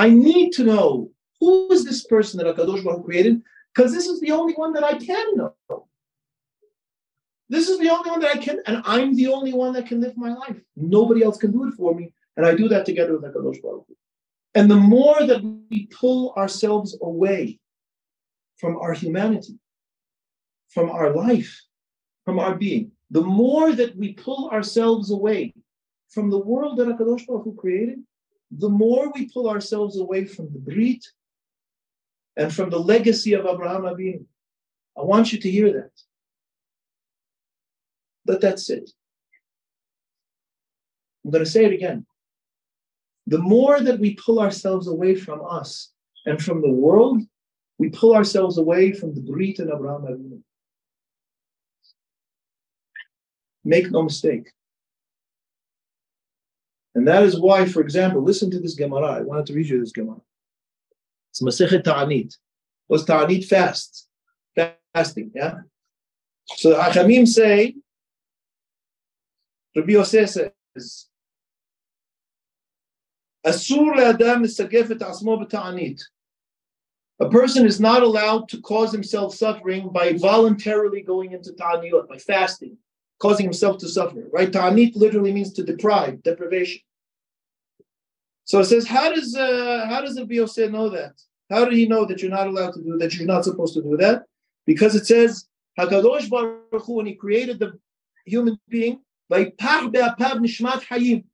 I 0.00 0.08
need 0.08 0.52
to 0.52 0.64
know 0.64 1.10
who 1.40 1.70
is 1.70 1.84
this 1.84 2.04
person 2.06 2.38
that 2.38 2.56
Akadosh 2.56 2.82
Baruch 2.82 3.04
created, 3.04 3.42
because 3.74 3.92
this 3.92 4.06
is 4.06 4.18
the 4.20 4.32
only 4.32 4.54
one 4.54 4.72
that 4.72 4.82
I 4.82 4.94
can 4.94 5.36
know. 5.36 5.54
This 7.50 7.68
is 7.68 7.78
the 7.78 7.90
only 7.90 8.10
one 8.10 8.20
that 8.20 8.34
I 8.34 8.38
can, 8.38 8.60
and 8.66 8.82
I'm 8.86 9.14
the 9.14 9.26
only 9.26 9.52
one 9.52 9.74
that 9.74 9.86
can 9.86 10.00
live 10.00 10.16
my 10.16 10.32
life. 10.32 10.56
Nobody 10.74 11.22
else 11.22 11.36
can 11.36 11.52
do 11.52 11.66
it 11.68 11.74
for 11.74 11.94
me, 11.94 12.14
and 12.38 12.46
I 12.46 12.54
do 12.54 12.66
that 12.68 12.86
together 12.86 13.12
with 13.18 13.30
Akadosh 13.30 13.60
Baruch 13.60 13.84
And 14.54 14.70
the 14.70 14.82
more 14.96 15.20
that 15.26 15.42
we 15.70 15.86
pull 15.88 16.32
ourselves 16.34 16.96
away 17.02 17.58
from 18.56 18.78
our 18.78 18.94
humanity, 18.94 19.58
from 20.70 20.88
our 20.88 21.14
life, 21.14 21.52
from 22.24 22.38
our 22.38 22.54
being, 22.54 22.90
the 23.10 23.26
more 23.42 23.72
that 23.72 23.94
we 23.96 24.14
pull 24.14 24.48
ourselves 24.48 25.10
away 25.10 25.52
from 26.08 26.30
the 26.30 26.38
world 26.38 26.78
that 26.78 26.88
Akadosh 26.88 27.26
Baruch 27.26 27.44
Hu 27.44 27.54
created, 27.54 27.98
the 28.50 28.68
more 28.68 29.12
we 29.12 29.28
pull 29.28 29.48
ourselves 29.48 29.98
away 29.98 30.24
from 30.24 30.52
the 30.52 30.58
Brit 30.58 31.04
and 32.36 32.52
from 32.52 32.70
the 32.70 32.78
legacy 32.78 33.34
of 33.34 33.46
Abraham 33.46 33.82
Avinu. 33.82 34.24
I 34.98 35.02
want 35.02 35.32
you 35.32 35.38
to 35.38 35.50
hear 35.50 35.72
that. 35.72 35.90
But 38.24 38.40
that's 38.40 38.70
it. 38.70 38.90
I'm 41.24 41.30
going 41.30 41.44
to 41.44 41.50
say 41.50 41.64
it 41.64 41.72
again. 41.72 42.06
The 43.26 43.38
more 43.38 43.80
that 43.80 44.00
we 44.00 44.14
pull 44.14 44.40
ourselves 44.40 44.88
away 44.88 45.14
from 45.14 45.42
us 45.48 45.92
and 46.26 46.42
from 46.42 46.60
the 46.60 46.70
world, 46.70 47.22
we 47.78 47.88
pull 47.90 48.14
ourselves 48.14 48.58
away 48.58 48.92
from 48.92 49.14
the 49.14 49.20
Brit 49.20 49.58
and 49.58 49.70
Abraham 49.70 50.02
Avinu. 50.02 50.40
Make 53.64 53.90
no 53.90 54.02
mistake. 54.02 54.50
And 56.94 57.06
that 57.06 57.22
is 57.22 57.38
why, 57.38 57.66
for 57.66 57.80
example, 57.80 58.22
listen 58.22 58.50
to 58.50 58.60
this 58.60 58.74
Gemara. 58.74 59.06
I 59.06 59.20
wanted 59.20 59.46
to 59.46 59.54
read 59.54 59.68
you 59.68 59.80
this 59.80 59.92
Gemara. 59.92 60.20
It's 61.30 61.40
Masechet 61.40 61.84
Ta'anit. 61.84 62.36
Was 62.88 63.04
Ta'anit 63.04 63.46
fast? 63.46 64.08
Fasting, 64.94 65.30
yeah? 65.34 65.60
So 66.56 66.70
the 66.70 66.76
Hachamim 66.76 67.28
say, 67.28 67.76
Rabbi 69.76 69.92
Yosef 69.92 70.30
says, 70.30 71.06
Asur 73.46 73.94
le'adam 73.94 74.42
misagef 74.42 74.88
asmo 74.88 75.40
b'ta'anit. 75.40 76.02
A 77.20 77.28
person 77.28 77.66
is 77.66 77.78
not 77.78 78.02
allowed 78.02 78.48
to 78.48 78.60
cause 78.60 78.90
himself 78.90 79.34
suffering 79.34 79.90
by 79.90 80.14
voluntarily 80.14 81.02
going 81.02 81.32
into 81.32 81.52
ta'aniyot, 81.52 82.08
by 82.08 82.18
fasting 82.18 82.76
causing 83.20 83.44
himself 83.44 83.78
to 83.78 83.88
suffer, 83.88 84.24
right? 84.32 84.50
Ta'anit 84.50 84.96
literally 84.96 85.32
means 85.32 85.52
to 85.52 85.62
deprive, 85.62 86.22
deprivation. 86.22 86.80
So 88.44 88.58
it 88.60 88.64
says, 88.64 88.86
how 88.86 89.14
does 89.14 89.36
uh, 89.36 89.86
how 89.88 90.00
does 90.00 90.16
the 90.16 90.22
Biose 90.22 90.70
know 90.70 90.88
that? 90.88 91.12
How 91.50 91.64
did 91.64 91.74
he 91.74 91.86
know 91.86 92.04
that 92.06 92.20
you're 92.20 92.30
not 92.30 92.48
allowed 92.48 92.72
to 92.74 92.82
do 92.82 92.96
that? 92.98 93.14
You're 93.14 93.26
not 93.26 93.44
supposed 93.44 93.74
to 93.74 93.82
do 93.82 93.96
that, 93.98 94.24
because 94.66 94.94
it 94.94 95.06
says 95.06 95.46
Hakadosh 95.78 96.28
Baruch 96.28 96.84
Hu, 96.84 96.94
when 96.94 97.06
he 97.06 97.14
created 97.14 97.58
the 97.58 97.78
human 98.26 98.58
being, 98.68 99.00
like 99.28 99.56
nishmat 99.56 100.82
hayim, 100.86 101.24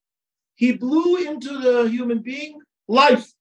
he 0.57 0.72
blew 0.72 1.16
into 1.16 1.59
the 1.59 1.89
human 1.89 2.18
being 2.18 2.61
life. 2.89 3.32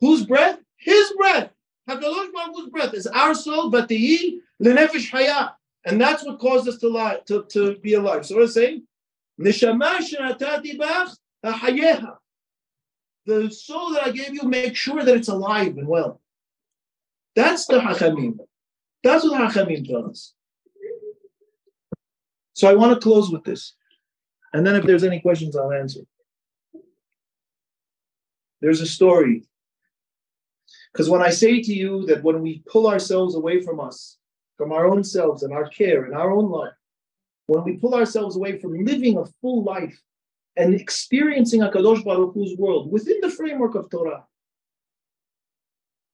Whose 0.00 0.26
breath? 0.26 0.58
His 0.76 1.12
breath. 1.16 1.50
Hakadosh 1.88 2.32
Baruch 2.32 2.54
Hu's 2.54 2.70
breath 2.70 2.94
is 2.94 3.06
our 3.06 3.34
soul, 3.34 3.70
but 3.70 3.88
the 3.88 4.40
lenefesh 4.62 5.10
hayah. 5.10 5.52
And 5.84 6.00
that's 6.00 6.24
what 6.24 6.38
caused 6.38 6.68
us 6.68 6.78
to, 6.78 6.88
lie, 6.88 7.18
to, 7.26 7.44
to 7.50 7.76
be 7.78 7.94
alive. 7.94 8.24
So 8.24 8.40
is 8.40 8.54
saying? 8.54 8.84
The 9.36 9.52
soul 13.50 13.92
that 13.92 14.06
I 14.06 14.10
gave 14.10 14.34
you, 14.34 14.42
make 14.44 14.76
sure 14.76 15.04
that 15.04 15.16
it's 15.16 15.28
alive 15.28 15.76
and 15.76 15.88
well. 15.88 16.20
That's 17.36 17.66
the 17.66 17.80
hachamim. 17.80 18.38
That's 19.02 19.24
what 19.24 19.40
hachamim 19.40 20.08
us. 20.08 20.34
So 22.54 22.68
I 22.68 22.74
want 22.74 22.94
to 22.94 23.00
close 23.00 23.30
with 23.30 23.44
this. 23.44 23.74
And 24.52 24.64
then 24.64 24.76
if 24.76 24.84
there's 24.84 25.04
any 25.04 25.20
questions, 25.20 25.56
I'll 25.56 25.72
answer. 25.72 26.00
There's 28.60 28.80
a 28.80 28.86
story. 28.86 29.44
Because 30.92 31.10
when 31.10 31.22
I 31.22 31.30
say 31.30 31.60
to 31.60 31.74
you 31.74 32.06
that 32.06 32.22
when 32.22 32.40
we 32.40 32.62
pull 32.70 32.86
ourselves 32.86 33.34
away 33.34 33.60
from 33.60 33.80
us, 33.80 34.16
from 34.56 34.72
our 34.72 34.86
own 34.86 35.04
selves 35.04 35.42
and 35.42 35.52
our 35.52 35.68
care 35.68 36.04
and 36.04 36.14
our 36.14 36.30
own 36.30 36.50
life, 36.50 36.72
when 37.46 37.64
we 37.64 37.76
pull 37.76 37.94
ourselves 37.94 38.36
away 38.36 38.58
from 38.58 38.84
living 38.84 39.18
a 39.18 39.24
full 39.40 39.62
life 39.62 40.00
and 40.56 40.74
experiencing 40.74 41.60
HaKadosh 41.60 42.04
Baruch 42.04 42.34
Hu's 42.34 42.56
world 42.56 42.90
within 42.90 43.20
the 43.20 43.30
framework 43.30 43.74
of 43.74 43.90
Torah, 43.90 44.24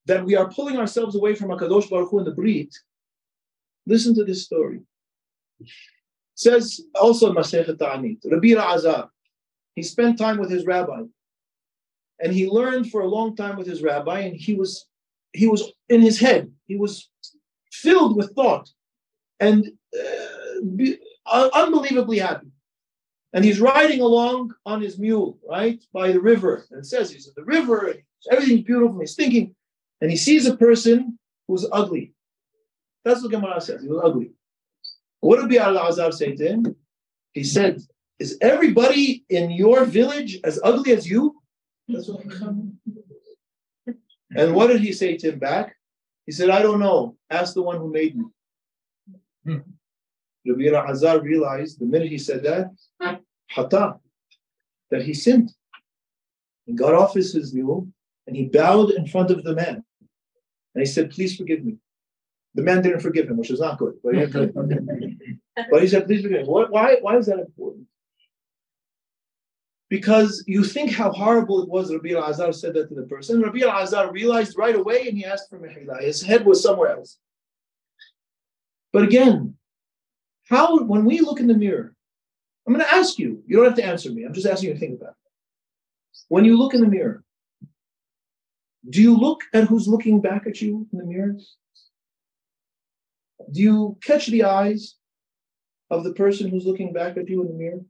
that 0.06 0.24
we 0.24 0.34
are 0.34 0.50
pulling 0.50 0.76
ourselves 0.76 1.14
away 1.14 1.34
from 1.34 1.50
HaKadosh 1.50 1.90
Baruch 1.90 2.10
Hu 2.10 2.18
in 2.20 2.24
the 2.24 2.32
Brit, 2.32 2.74
listen 3.86 4.14
to 4.14 4.24
this 4.24 4.44
story. 4.44 4.80
It 5.60 5.68
says 6.34 6.80
also 6.94 7.28
in 7.28 7.36
Masechet 7.36 7.78
Ta'anit, 7.78 8.18
Rabbi 8.24 8.58
Azar, 8.58 9.10
he 9.76 9.82
spent 9.82 10.18
time 10.18 10.38
with 10.38 10.50
his 10.50 10.64
rabbi, 10.66 11.02
and 12.18 12.32
he 12.32 12.48
learned 12.48 12.90
for 12.90 13.02
a 13.02 13.08
long 13.08 13.36
time 13.36 13.56
with 13.56 13.66
his 13.66 13.82
rabbi, 13.82 14.20
and 14.20 14.36
he 14.36 14.54
was 14.54 14.86
he 15.32 15.46
was 15.46 15.72
in 15.88 16.00
his 16.00 16.18
head, 16.18 16.50
he 16.66 16.76
was 16.76 17.08
filled 17.70 18.16
with 18.16 18.34
thought, 18.34 18.68
and 19.38 19.66
uh, 19.98 20.60
be, 20.76 20.98
uh, 21.26 21.48
unbelievably 21.54 22.18
happy. 22.18 22.48
And 23.32 23.44
he's 23.44 23.60
riding 23.60 24.00
along 24.00 24.54
on 24.66 24.80
his 24.80 24.98
mule, 24.98 25.38
right, 25.48 25.80
by 25.92 26.12
the 26.12 26.20
river. 26.20 26.66
And 26.72 26.84
says 26.84 27.10
he's 27.10 27.28
at 27.28 27.34
the 27.36 27.44
river, 27.44 27.88
and 27.88 28.00
everything's 28.30 28.62
beautiful. 28.62 28.92
And 28.92 29.02
he's 29.02 29.14
thinking, 29.14 29.54
and 30.00 30.10
he 30.10 30.16
sees 30.16 30.46
a 30.46 30.56
person 30.56 31.18
who's 31.46 31.66
ugly. 31.70 32.12
That's 33.04 33.22
what 33.22 33.30
Gemara 33.30 33.60
says. 33.60 33.82
He 33.82 33.88
was 33.88 34.02
ugly. 34.04 34.32
What 35.20 35.36
did 35.36 35.60
Elazar 35.60 36.12
say 36.12 36.34
to 36.34 36.48
him? 36.48 36.76
He 37.32 37.44
said, 37.44 37.80
Is 38.18 38.36
everybody 38.40 39.24
in 39.28 39.50
your 39.50 39.84
village 39.84 40.40
as 40.44 40.58
ugly 40.64 40.92
as 40.92 41.08
you? 41.08 41.40
That's 41.88 42.08
What 42.08 43.96
and 44.36 44.54
what 44.54 44.68
did 44.68 44.80
he 44.80 44.92
say 44.92 45.16
to 45.16 45.32
him 45.32 45.38
back? 45.40 45.76
He 46.30 46.34
said, 46.34 46.48
I 46.48 46.62
don't 46.62 46.78
know. 46.78 47.16
Ask 47.28 47.54
the 47.54 47.62
one 47.62 47.78
who 47.78 47.90
made 47.90 48.16
me. 48.16 48.24
Hmm. 49.44 49.58
Rabbi 50.46 50.88
Azar 50.88 51.20
realized 51.20 51.80
the 51.80 51.86
minute 51.86 52.08
he 52.08 52.18
said 52.18 52.44
that, 52.44 52.70
hata, 53.50 53.96
that 54.92 55.02
he 55.02 55.12
sinned. 55.12 55.50
He 56.66 56.72
got 56.74 56.94
off 56.94 57.14
his, 57.14 57.32
his 57.32 57.52
mule 57.52 57.88
and 58.28 58.36
he 58.36 58.44
bowed 58.44 58.92
in 58.92 59.08
front 59.08 59.32
of 59.32 59.42
the 59.42 59.56
man. 59.56 59.82
And 60.76 60.82
he 60.82 60.86
said, 60.86 61.10
Please 61.10 61.34
forgive 61.34 61.64
me. 61.64 61.78
The 62.54 62.62
man 62.62 62.80
didn't 62.80 63.00
forgive 63.00 63.28
him, 63.28 63.36
which 63.36 63.50
is 63.50 63.58
not 63.58 63.78
good. 63.78 63.94
But 64.00 64.14
he, 64.14 64.24
but 65.72 65.82
he 65.82 65.88
said, 65.88 66.06
Please 66.06 66.22
forgive 66.22 66.42
me. 66.42 66.46
Why, 66.46 66.98
why 67.00 67.16
is 67.16 67.26
that 67.26 67.40
important? 67.40 67.88
Because 69.90 70.44
you 70.46 70.62
think 70.62 70.92
how 70.92 71.10
horrible 71.10 71.62
it 71.62 71.68
was, 71.68 71.92
Rabbi 71.92 72.14
Azar 72.16 72.52
said 72.52 72.74
that 72.74 72.88
to 72.88 72.94
the 72.94 73.02
person. 73.02 73.42
Rabbi 73.42 73.58
Azar 73.66 74.12
realized 74.12 74.56
right 74.56 74.76
away 74.76 75.08
and 75.08 75.18
he 75.18 75.24
asked 75.24 75.50
for 75.50 75.58
Mehila. 75.58 76.00
His 76.00 76.22
head 76.22 76.46
was 76.46 76.62
somewhere 76.62 76.90
else. 76.90 77.18
But 78.92 79.02
again, 79.02 79.56
how, 80.48 80.84
when 80.84 81.04
we 81.04 81.20
look 81.20 81.40
in 81.40 81.48
the 81.48 81.54
mirror, 81.54 81.94
I'm 82.66 82.72
going 82.72 82.86
to 82.86 82.94
ask 82.94 83.18
you, 83.18 83.42
you 83.48 83.56
don't 83.56 83.66
have 83.66 83.74
to 83.76 83.84
answer 83.84 84.10
me. 84.10 84.24
I'm 84.24 84.32
just 84.32 84.46
asking 84.46 84.68
you 84.68 84.74
to 84.74 84.80
think 84.80 85.00
about 85.00 85.10
it. 85.10 85.16
When 86.28 86.44
you 86.44 86.56
look 86.56 86.74
in 86.74 86.82
the 86.82 86.86
mirror, 86.86 87.24
do 88.88 89.02
you 89.02 89.16
look 89.16 89.42
at 89.52 89.64
who's 89.64 89.88
looking 89.88 90.20
back 90.20 90.46
at 90.46 90.62
you 90.62 90.86
in 90.92 90.98
the 90.98 91.04
mirror? 91.04 91.36
Do 93.50 93.60
you 93.60 93.98
catch 94.02 94.28
the 94.28 94.44
eyes 94.44 94.94
of 95.90 96.04
the 96.04 96.12
person 96.12 96.48
who's 96.48 96.64
looking 96.64 96.92
back 96.92 97.16
at 97.16 97.28
you 97.28 97.42
in 97.42 97.48
the 97.48 97.54
mirror? 97.54 97.80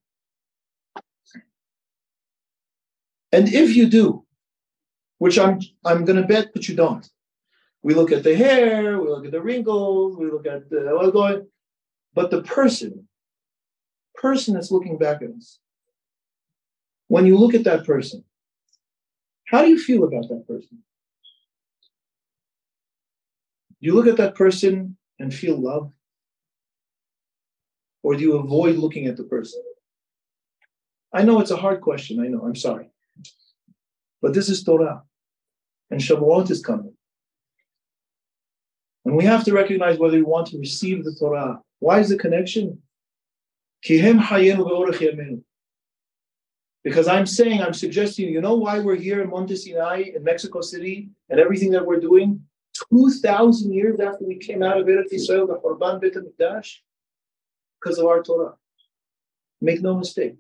And 3.33 3.49
if 3.49 3.76
you 3.76 3.89
do, 3.89 4.24
which 5.18 5.39
I'm 5.39 5.61
I'm 5.85 6.05
gonna 6.05 6.26
bet 6.26 6.53
that 6.55 6.68
you 6.68 6.74
don't, 6.74 7.09
we 7.83 7.95
look 7.95 8.12
at 8.12 8.22
the 8.22 8.35
hair, 8.35 8.99
we 9.01 9.09
look 9.09 9.24
at 9.24 9.33
the 9.33 9.41
wrinkles, 9.41 10.16
we 10.16 10.31
look 10.31 10.47
at 10.47 10.68
the 10.70 10.91
what's 10.93 11.12
going, 11.12 11.47
but 12.14 12.31
the 12.31 12.43
person, 12.43 13.09
person 14.14 14.55
that's 14.55 14.70
looking 14.70 14.99
back 14.99 15.22
at 15.22 15.31
us, 15.31 15.59
when 17.09 17.26
you 17.26 17.37
look 17.37 17.55
at 17.55 17.64
that 17.64 17.85
person, 17.85 18.24
how 19.47 19.62
do 19.62 19.68
you 19.68 19.78
feel 19.78 20.05
about 20.05 20.28
that 20.28 20.47
person? 20.47 20.78
Do 23.81 23.87
you 23.87 23.95
look 23.95 24.07
at 24.07 24.18
that 24.18 24.35
person 24.35 24.97
and 25.18 25.33
feel 25.33 25.59
love? 25.59 25.93
Or 28.03 28.14
do 28.14 28.22
you 28.22 28.39
avoid 28.39 28.76
looking 28.76 29.07
at 29.07 29.16
the 29.16 29.24
person? 29.24 29.62
I 31.12 31.22
know 31.24 31.41
it's 31.41 31.51
a 31.51 31.57
hard 31.57 31.81
question. 31.81 32.20
I 32.20 32.28
know. 32.28 32.43
I'm 32.43 32.55
sorry. 32.55 32.91
But 34.23 34.35
this 34.35 34.49
is 34.49 34.63
Torah. 34.63 35.03
And 35.91 36.01
Shavuot 36.01 36.51
is 36.51 36.63
coming. 36.63 36.95
And 39.05 39.17
we 39.17 39.25
have 39.25 39.45
to 39.45 39.53
recognize 39.53 39.99
whether 39.99 40.17
we 40.17 40.23
want 40.23 40.49
to 40.49 40.59
receive 40.59 41.05
the 41.05 41.15
Torah. 41.19 41.61
Why 41.79 42.01
is 42.01 42.11
the 42.11 42.19
connection? 42.19 42.83
Because 46.85 47.09
I'm 47.09 47.27
saying, 47.27 47.63
I'm 47.63 47.75
suggesting, 47.75 48.29
you 48.29 48.41
know 48.41 48.57
why 48.57 48.79
we're 48.81 48.95
here 48.95 49.23
in 49.23 49.31
Monte 49.31 49.57
Sinai, 49.57 50.05
in 50.15 50.23
Mexico 50.23 50.61
City, 50.61 51.09
and 51.29 51.41
everything 51.41 51.71
that 51.73 51.87
we're 51.87 52.01
doing? 52.01 52.43
2,000 52.93 53.73
years 53.73 54.01
after 54.01 54.25
we 54.25 54.37
came 54.37 54.63
out 54.63 54.79
of 54.79 54.87
Eretz 54.87 55.13
Israel, 55.13 55.47
the 55.47 55.55
Horban 55.55 56.01
Beit 56.01 56.15
HaMikdash? 56.15 56.77
Because 57.81 57.99
of 57.99 58.07
our 58.07 58.23
Torah. 58.23 58.55
Make 59.61 59.83
no 59.83 59.97
mistake. 59.97 60.37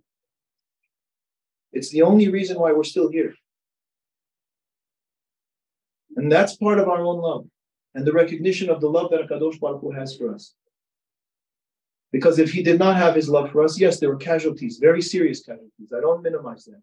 It's 1.72 1.90
the 1.90 2.02
only 2.02 2.28
reason 2.28 2.58
why 2.58 2.72
we're 2.72 2.84
still 2.84 3.10
here. 3.10 3.34
And 6.16 6.30
that's 6.30 6.56
part 6.56 6.78
of 6.78 6.88
our 6.88 7.02
own 7.02 7.20
love 7.20 7.46
and 7.94 8.06
the 8.06 8.12
recognition 8.12 8.68
of 8.68 8.80
the 8.80 8.88
love 8.88 9.10
that 9.10 9.20
Akadosh 9.20 9.58
Baruch 9.60 9.80
Hu 9.80 9.90
has 9.92 10.16
for 10.16 10.34
us. 10.34 10.54
Because 12.12 12.38
if 12.38 12.50
he 12.50 12.62
did 12.62 12.78
not 12.78 12.96
have 12.96 13.14
his 13.14 13.28
love 13.28 13.50
for 13.52 13.62
us, 13.62 13.78
yes, 13.78 14.00
there 14.00 14.08
were 14.08 14.16
casualties, 14.16 14.78
very 14.78 15.00
serious 15.00 15.40
casualties. 15.42 15.92
I 15.96 16.00
don't 16.00 16.22
minimize 16.22 16.64
that. 16.64 16.82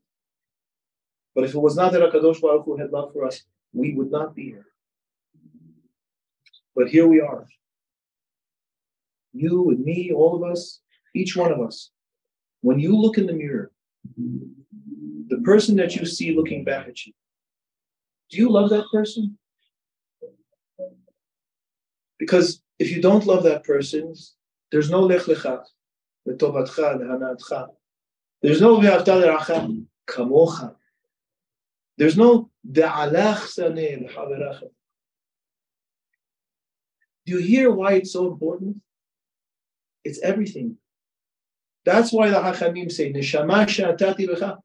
But 1.36 1.44
if 1.44 1.54
it 1.54 1.60
was 1.60 1.76
not 1.76 1.92
that 1.92 2.02
Akadosh 2.02 2.42
Baruch 2.42 2.66
Hu 2.66 2.78
had 2.78 2.92
love 2.92 3.12
for 3.14 3.26
us, 3.26 3.44
we 3.74 3.94
would 3.94 4.10
not 4.10 4.36
be 4.36 4.46
here. 4.46 4.66
But 6.76 6.88
here 6.88 7.08
we 7.08 7.20
are. 7.20 7.46
You 9.34 9.70
and 9.70 9.84
me, 9.84 10.12
all 10.14 10.36
of 10.36 10.50
us, 10.50 10.80
each 11.14 11.36
one 11.36 11.52
of 11.52 11.60
us. 11.60 11.92
When 12.62 12.80
you 12.80 12.96
look 12.96 13.18
in 13.18 13.28
the 13.28 13.34
mirror, 13.34 13.72
the 15.28 15.38
person 15.40 15.76
that 15.78 15.96
you 15.96 16.06
see 16.06 16.36
looking 16.36 16.64
back 16.64 16.88
at 16.88 17.06
you, 17.06 17.14
do 18.30 18.38
you 18.38 18.50
love 18.50 18.70
that 18.70 18.86
person? 18.92 19.38
Because 22.20 22.62
if 22.80 22.92
you 22.92 23.02
don't 23.02 23.26
love 23.26 23.44
that 23.44 23.64
person, 23.64 24.14
there's 24.72 24.90
no 24.90 25.02
lech 25.02 25.24
lecha, 25.24 25.64
letovatcha, 26.28 27.00
lehanatcha. 27.00 27.70
There's 28.42 28.62
no 28.62 28.78
ve'avta 28.80 29.22
l'racha 29.22 29.86
kamocha. 30.08 30.76
There's 31.98 32.18
no 32.18 32.50
de'alach 32.70 33.48
saneh 33.56 34.02
l'chaveracha. 34.04 34.70
Do 37.26 37.34
you 37.34 37.38
hear 37.40 37.72
why 37.72 37.94
it's 37.94 38.14
so 38.14 38.28
important? 38.28 38.78
It's 40.04 40.22
everything. 40.22 40.78
That's 41.84 42.12
why 42.12 42.30
the 42.30 42.38
Hachamim 42.38 42.92
say, 42.92 43.12
Neshama 43.12 43.68
she'atati 43.68 44.28
lecha 44.28 44.60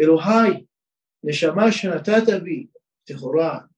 Elohai, 0.00 0.66
Neshama 1.24 1.72
she'atata 1.72 2.40
bi, 2.40 2.68
techorah. 3.06 3.68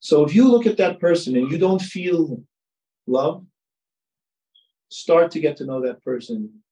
So 0.00 0.24
if 0.24 0.34
you 0.34 0.50
look 0.50 0.66
at 0.66 0.78
that 0.78 0.98
person 0.98 1.36
and 1.36 1.50
you 1.50 1.58
don't 1.58 1.82
feel 1.82 2.42
love, 3.06 3.44
start 4.88 5.30
to 5.32 5.40
get 5.40 5.56
to 5.58 5.66
know 5.66 5.82
that 5.82 6.02
person 6.02 6.62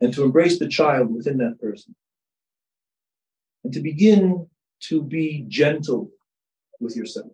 and 0.00 0.14
to 0.14 0.22
embrace 0.22 0.58
the 0.58 0.68
child 0.68 1.12
within 1.14 1.38
that 1.38 1.60
person 1.60 1.94
and 3.64 3.72
to 3.72 3.80
begin 3.80 4.48
to 4.80 5.02
be 5.02 5.44
gentle 5.48 6.10
with 6.80 6.94
yourself. 6.96 7.32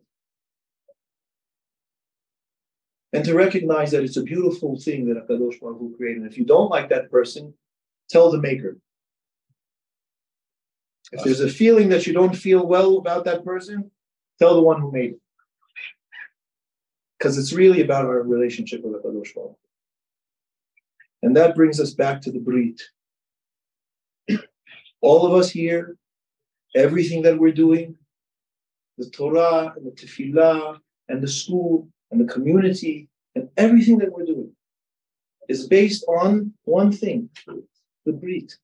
And 3.15 3.25
to 3.25 3.35
recognize 3.35 3.93
that 3.93 4.03
it's 4.03 4.17
a 4.17 4.23
beautiful 4.23 4.79
thing 4.79 5.07
that 5.07 5.17
Akadosh 5.17 5.61
Baruch 5.61 5.79
Hu 5.79 5.95
created. 5.97 6.23
And 6.23 6.31
if 6.31 6.37
you 6.37 6.45
don't 6.45 6.69
like 6.69 6.89
that 6.91 7.11
person, 7.11 7.55
tell 8.11 8.31
the 8.31 8.41
maker. 8.41 8.77
If 11.13 11.23
there's 11.23 11.41
a 11.41 11.49
feeling 11.49 11.89
that 11.91 12.07
you 12.07 12.13
don't 12.13 12.35
feel 12.35 12.67
well 12.67 12.99
about 12.99 13.25
that 13.25 13.45
person, 13.45 13.91
Tell 14.39 14.55
the 14.55 14.63
one 14.63 14.81
who 14.81 14.91
made 14.91 15.13
it. 15.13 15.21
Because 17.19 17.39
it's 17.39 17.53
really 17.53 17.83
about 17.83 18.07
our 18.07 18.23
relationship 18.23 18.83
with 18.83 18.95
Hakadosh 18.95 19.35
Baruch. 19.35 19.51
Hu. 19.53 19.57
And 21.23 21.37
that 21.37 21.55
brings 21.55 21.81
us 21.81 21.93
back 21.93 22.21
to 22.23 22.33
the 22.33 22.41
Brit. 22.41 22.83
All 25.01 25.27
of 25.27 25.33
us 25.35 25.51
here, 25.51 25.97
everything 26.75 27.23
that 27.23 27.39
we're 27.39 27.53
doing, 27.53 27.97
the 28.99 29.09
Torah 29.11 29.73
and 29.77 29.87
the 29.87 29.93
Tefillah 29.93 30.79
and 31.09 31.23
the 31.23 31.29
school 31.29 31.89
and 32.15 32.29
the 32.29 32.33
community 32.33 33.09
and 33.35 33.49
everything 33.57 33.99
that 33.99 34.13
we're 34.13 34.25
doing 34.25 34.53
is 35.49 35.67
based 35.67 36.05
on 36.09 36.55
one 36.63 36.93
thing, 36.93 37.29
the 38.07 38.13
Brit. 38.13 38.55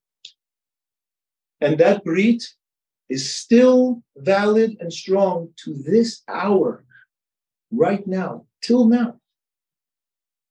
And 1.61 1.77
that 1.79 2.05
Brit 2.05 2.45
is 3.09 3.35
still 3.35 4.03
valid 4.17 4.77
and 4.81 4.93
strong 4.93 5.49
to 5.65 5.75
this 5.75 6.23
hour, 6.29 6.85
right 7.73 8.07
now, 8.07 8.47
till 8.63 8.87
now. 8.87 9.17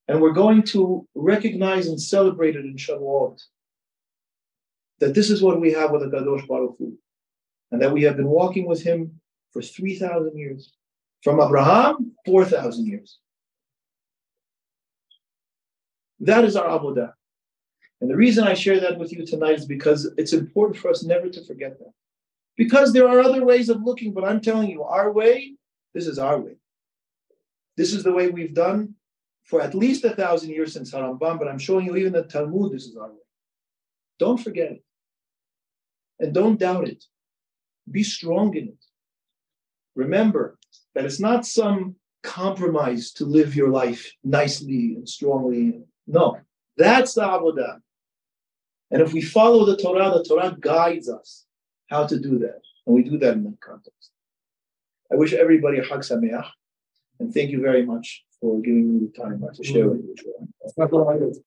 And 0.09 0.21
we're 0.21 0.33
going 0.33 0.63
to 0.63 1.07
recognize 1.15 1.87
and 1.87 2.01
celebrate 2.01 2.57
it 2.57 2.65
in 2.65 2.75
Shavuot. 2.75 3.41
That 4.99 5.13
this 5.13 5.29
is 5.29 5.41
what 5.41 5.61
we 5.61 5.71
have 5.71 5.91
with 5.91 6.01
the 6.01 6.07
Kadosh 6.07 6.45
Baruch 6.47 6.75
Hu. 6.77 6.97
And 7.71 7.81
that 7.81 7.93
we 7.93 8.03
have 8.03 8.17
been 8.17 8.27
walking 8.27 8.67
with 8.67 8.83
him 8.83 9.21
for 9.53 9.61
3,000 9.61 10.37
years. 10.37 10.73
From 11.23 11.41
Abraham, 11.41 12.13
4,000 12.25 12.85
years. 12.85 13.19
That 16.19 16.45
is 16.45 16.55
our 16.55 16.79
Avodah. 16.79 17.13
And 18.01 18.09
the 18.09 18.15
reason 18.15 18.45
I 18.45 18.53
share 18.53 18.79
that 18.79 18.97
with 18.97 19.11
you 19.11 19.25
tonight 19.25 19.55
is 19.55 19.65
because 19.65 20.09
it's 20.17 20.33
important 20.33 20.77
for 20.77 20.89
us 20.89 21.03
never 21.03 21.29
to 21.29 21.45
forget 21.45 21.77
that. 21.79 21.91
Because 22.55 22.93
there 22.93 23.07
are 23.07 23.19
other 23.19 23.43
ways 23.43 23.69
of 23.69 23.83
looking, 23.83 24.13
but 24.13 24.23
I'm 24.23 24.41
telling 24.41 24.69
you, 24.69 24.83
our 24.83 25.11
way, 25.11 25.55
this 25.93 26.07
is 26.07 26.19
our 26.19 26.39
way. 26.39 26.55
This 27.75 27.93
is 27.93 28.03
the 28.03 28.11
way 28.11 28.29
we've 28.29 28.53
done 28.53 28.95
for 29.49 29.61
at 29.61 29.73
least 29.73 30.05
a 30.05 30.11
thousand 30.11 30.51
years 30.51 30.73
since 30.73 30.91
Harambam, 30.93 31.39
but 31.39 31.47
I'm 31.47 31.57
showing 31.57 31.85
you 31.85 31.95
even 31.95 32.13
the 32.13 32.23
Talmud, 32.23 32.71
this 32.71 32.85
is 32.85 32.95
our 32.95 33.09
way. 33.09 33.25
Don't 34.19 34.37
forget 34.37 34.71
it. 34.73 34.83
And 36.19 36.33
don't 36.33 36.59
doubt 36.59 36.87
it. 36.87 37.03
Be 37.89 38.03
strong 38.03 38.55
in 38.55 38.67
it. 38.67 38.85
Remember 39.95 40.58
that 40.95 41.05
it's 41.05 41.19
not 41.19 41.45
some 41.45 41.95
compromise 42.23 43.11
to 43.13 43.25
live 43.25 43.55
your 43.55 43.69
life 43.69 44.11
nicely 44.23 44.95
and 44.95 45.07
strongly. 45.07 45.81
No, 46.07 46.37
that's 46.77 47.13
the 47.13 47.21
Avodah. 47.21 47.79
And 48.91 49.01
if 49.01 49.13
we 49.13 49.21
follow 49.21 49.65
the 49.65 49.77
Torah, 49.77 50.11
the 50.11 50.23
Torah 50.23 50.55
guides 50.59 51.09
us 51.09 51.45
how 51.89 52.07
to 52.07 52.19
do 52.19 52.39
that. 52.39 52.61
And 52.85 52.95
we 52.95 53.03
do 53.03 53.17
that 53.19 53.33
in 53.33 53.43
that 53.43 53.59
context. 53.61 54.11
I 55.11 55.15
wish 55.15 55.33
everybody 55.33 55.79
a 55.79 55.83
Chag 55.83 55.99
Sameach, 55.99 56.47
and 57.19 57.33
thank 57.33 57.51
you 57.51 57.61
very 57.61 57.85
much 57.85 58.23
for 58.39 58.59
giving 58.61 58.93
me 58.93 59.07
the 59.07 59.21
time 59.21 59.43
to 59.53 59.63
share 59.63 59.89
with 59.89 60.01
you. 60.01 60.15